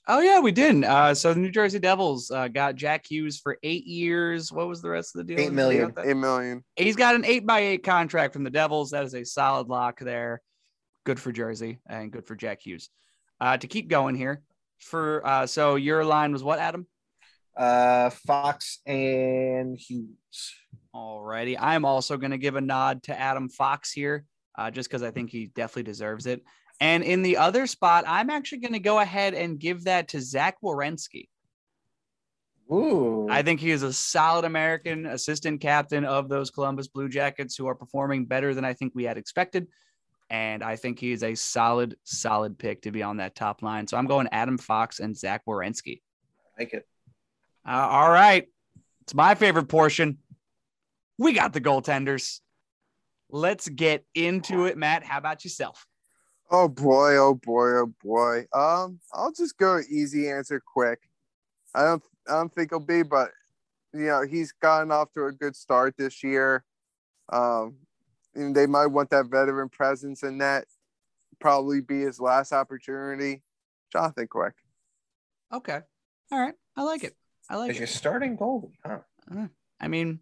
[0.08, 0.84] Oh yeah, we didn't.
[0.84, 4.50] Uh, so the New Jersey Devils uh, got Jack Hughes for eight years.
[4.50, 5.44] What was the rest of the deal?
[5.44, 5.94] Eight million.
[6.02, 6.64] Eight million.
[6.74, 8.90] He's got an eight by eight contract from the Devils.
[8.90, 10.42] That is a solid lock there.
[11.04, 12.88] Good for Jersey and good for Jack Hughes.
[13.40, 14.42] Uh, to keep going here,
[14.78, 16.86] for uh, so your line was what, Adam?
[17.56, 20.54] Uh, Fox and Hughes.
[20.94, 24.24] Alrighty, I'm also going to give a nod to Adam Fox here,
[24.58, 26.42] uh, just because I think he definitely deserves it.
[26.82, 30.20] And in the other spot, I'm actually going to go ahead and give that to
[30.20, 31.28] Zach Werenski.
[32.72, 33.28] Ooh.
[33.30, 37.68] I think he is a solid American assistant captain of those Columbus Blue Jackets who
[37.68, 39.68] are performing better than I think we had expected.
[40.28, 43.86] And I think he is a solid, solid pick to be on that top line.
[43.86, 46.00] So I'm going Adam Fox and Zach Werenski.
[46.58, 46.84] like it.
[47.64, 48.48] Uh, all right.
[49.02, 50.18] It's my favorite portion.
[51.16, 52.40] We got the goaltenders.
[53.30, 55.04] Let's get into it, Matt.
[55.04, 55.86] How about yourself?
[56.54, 58.46] Oh boy, oh boy, oh boy.
[58.52, 60.98] Um, I'll just go easy answer quick.
[61.74, 63.30] I don't I don't think he'll be, but
[63.94, 66.62] you know, he's gotten off to a good start this year.
[67.32, 67.76] Um,
[68.34, 70.66] and they might want that veteran presence in that.
[71.40, 73.42] Probably be his last opportunity.
[73.90, 74.54] Jonathan Quick.
[75.52, 75.80] Okay.
[76.30, 76.54] All right.
[76.76, 77.16] I like it.
[77.48, 77.80] I like As it.
[77.80, 78.98] your starting goalie, huh?
[79.80, 80.20] I mean,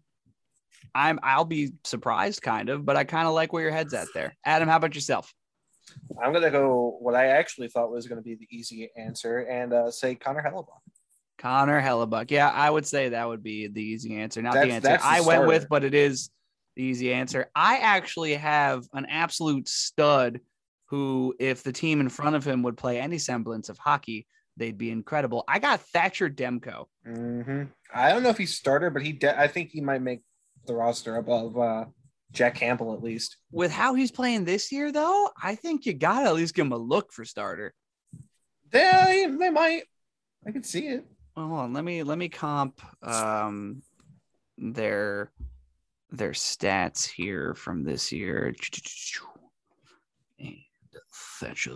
[0.95, 4.07] I'm I'll be surprised kind of, but I kind of like where your head's at
[4.13, 4.35] there.
[4.45, 5.33] Adam, how about yourself?
[6.21, 9.91] I'm gonna go what I actually thought was gonna be the easy answer and uh,
[9.91, 10.79] say Connor Hellebuyck.
[11.37, 12.29] Connor Hellebuyck.
[12.29, 14.41] Yeah, I would say that would be the easy answer.
[14.41, 16.29] Not the answer the I went with, but it is
[16.75, 17.49] the easy answer.
[17.55, 20.39] I actually have an absolute stud
[20.85, 24.27] who, if the team in front of him would play any semblance of hockey,
[24.57, 25.43] they'd be incredible.
[25.47, 26.85] I got Thatcher Demko.
[27.05, 27.63] hmm
[27.93, 30.21] I don't know if he's starter, but he de- I think he might make
[30.67, 31.85] the roster above uh,
[32.31, 33.37] Jack Campbell at least.
[33.51, 36.65] With how he's playing this year, though, I think you got to at least give
[36.65, 37.73] him a look for starter.
[38.71, 39.83] They they might.
[40.47, 41.05] I can see it.
[41.35, 41.73] Well, hold on.
[41.73, 43.81] Let me let me comp um
[44.57, 45.31] their
[46.09, 48.53] their stats here from this year.
[50.39, 50.55] And
[51.39, 51.71] Thatcher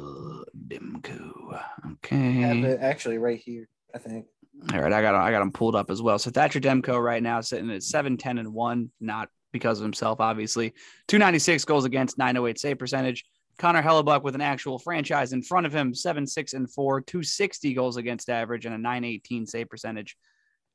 [0.68, 1.54] Demko.
[1.54, 2.34] I Okay.
[2.42, 3.68] have it actually right here.
[3.94, 4.26] I think.
[4.74, 6.18] All right, I got I got him pulled up as well.
[6.18, 10.20] So Thatcher Demko right now sitting at 7 10 and 1, not because of himself,
[10.20, 10.72] obviously.
[11.08, 13.24] 296 goals against, 908 save percentage.
[13.58, 17.74] Connor Hellebuyck with an actual franchise in front of him, 7 6 and 4, 260
[17.74, 20.18] goals against average, and a 918 save percentage.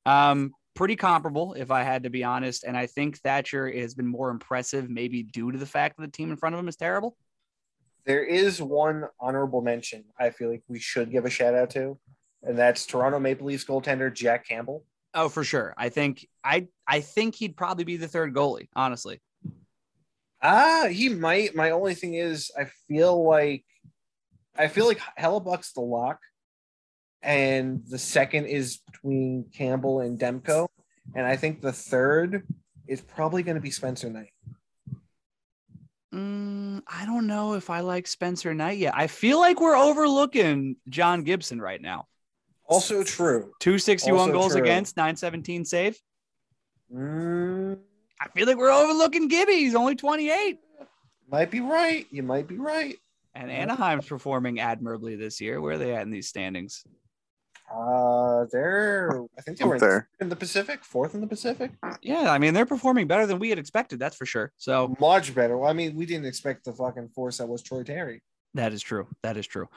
[0.06, 2.64] Um, pretty comparable, if I had to be honest.
[2.64, 6.10] And I think Thatcher has been more impressive, maybe due to the fact that the
[6.10, 7.18] team in front of him is terrible.
[8.06, 11.98] There is one honorable mention I feel like we should give a shout out to,
[12.42, 14.86] and that's Toronto Maple Leafs goaltender Jack Campbell.
[15.12, 15.74] Oh, for sure.
[15.76, 19.20] I think I I think he'd probably be the third goalie, honestly.
[20.42, 21.54] Ah, he might.
[21.54, 23.64] My only thing is, I feel like,
[24.56, 26.18] I feel like Hellebuyck's the lock,
[27.20, 30.68] and the second is between Campbell and Demko,
[31.14, 32.46] and I think the third
[32.86, 34.32] is probably going to be Spencer Knight.
[36.14, 38.94] Mm, I don't know if I like Spencer Knight yet.
[38.96, 42.06] I feel like we're overlooking John Gibson right now.
[42.70, 43.52] Also true.
[43.60, 44.62] 261 Also goals true.
[44.62, 45.98] against, 917 save.
[46.94, 47.78] Mm,
[48.20, 49.54] I feel like we're overlooking Gibby.
[49.56, 50.58] He's only 28.
[51.28, 52.06] might be right.
[52.10, 52.96] You might be right.
[53.34, 55.60] And Anaheim's performing admirably this year.
[55.60, 56.84] Where are they at in these standings?
[57.72, 59.24] Uh, they're.
[59.38, 60.08] I think they Up were in, there.
[60.20, 61.70] in the Pacific, fourth in the Pacific.
[62.02, 64.00] Yeah, I mean, they're performing better than we had expected.
[64.00, 64.52] That's for sure.
[64.58, 65.56] So Much better.
[65.56, 68.22] Well, I mean, we didn't expect the fucking force that was Troy Terry.
[68.54, 69.06] That is true.
[69.22, 69.68] That is true.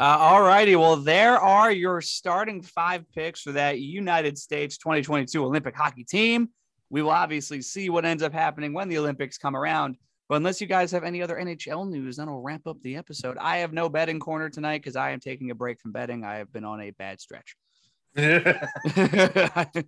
[0.00, 0.76] Uh, all righty.
[0.76, 6.48] Well, there are your starting five picks for that United States 2022 Olympic hockey team.
[6.88, 9.98] We will obviously see what ends up happening when the Olympics come around.
[10.30, 13.36] But unless you guys have any other NHL news, then I'll wrap up the episode.
[13.38, 16.24] I have no betting corner tonight because I am taking a break from betting.
[16.24, 17.54] I have been on a bad stretch.
[18.16, 19.84] I've been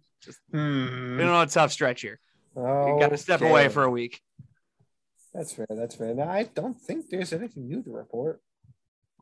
[0.52, 1.20] hmm.
[1.22, 2.20] on a tough stretch here.
[2.54, 3.50] You got to step Okay.
[3.50, 4.20] away for a week.
[5.32, 5.66] That's fair.
[5.70, 6.14] That's fair.
[6.14, 8.42] Now, I don't think there's anything new to report.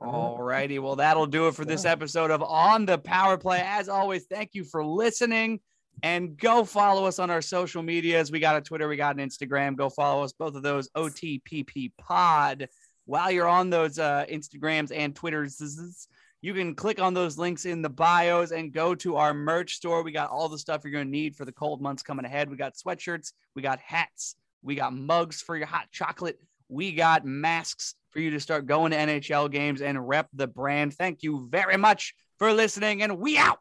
[0.01, 0.79] All righty.
[0.79, 3.61] Well, that'll do it for this episode of On the Power Play.
[3.63, 5.61] As always, thank you for listening
[6.03, 8.33] and go follow us on our social medias.
[8.33, 9.77] We got a Twitter, we got an Instagram.
[9.77, 12.69] Go follow us, both of those OTPP Pod.
[13.05, 16.09] While you're on those uh, Instagrams and Twitters,
[16.41, 20.03] you can click on those links in the bios and go to our merch store.
[20.03, 22.49] We got all the stuff you're going to need for the cold months coming ahead.
[22.49, 26.41] We got sweatshirts, we got hats, we got mugs for your hot chocolate,
[26.71, 30.95] we got masks for you to start going to NHL games and rep the brand.
[30.95, 33.59] Thank you very much for listening, and we out.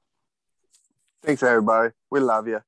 [1.24, 1.92] Thanks, everybody.
[2.10, 2.62] We love you.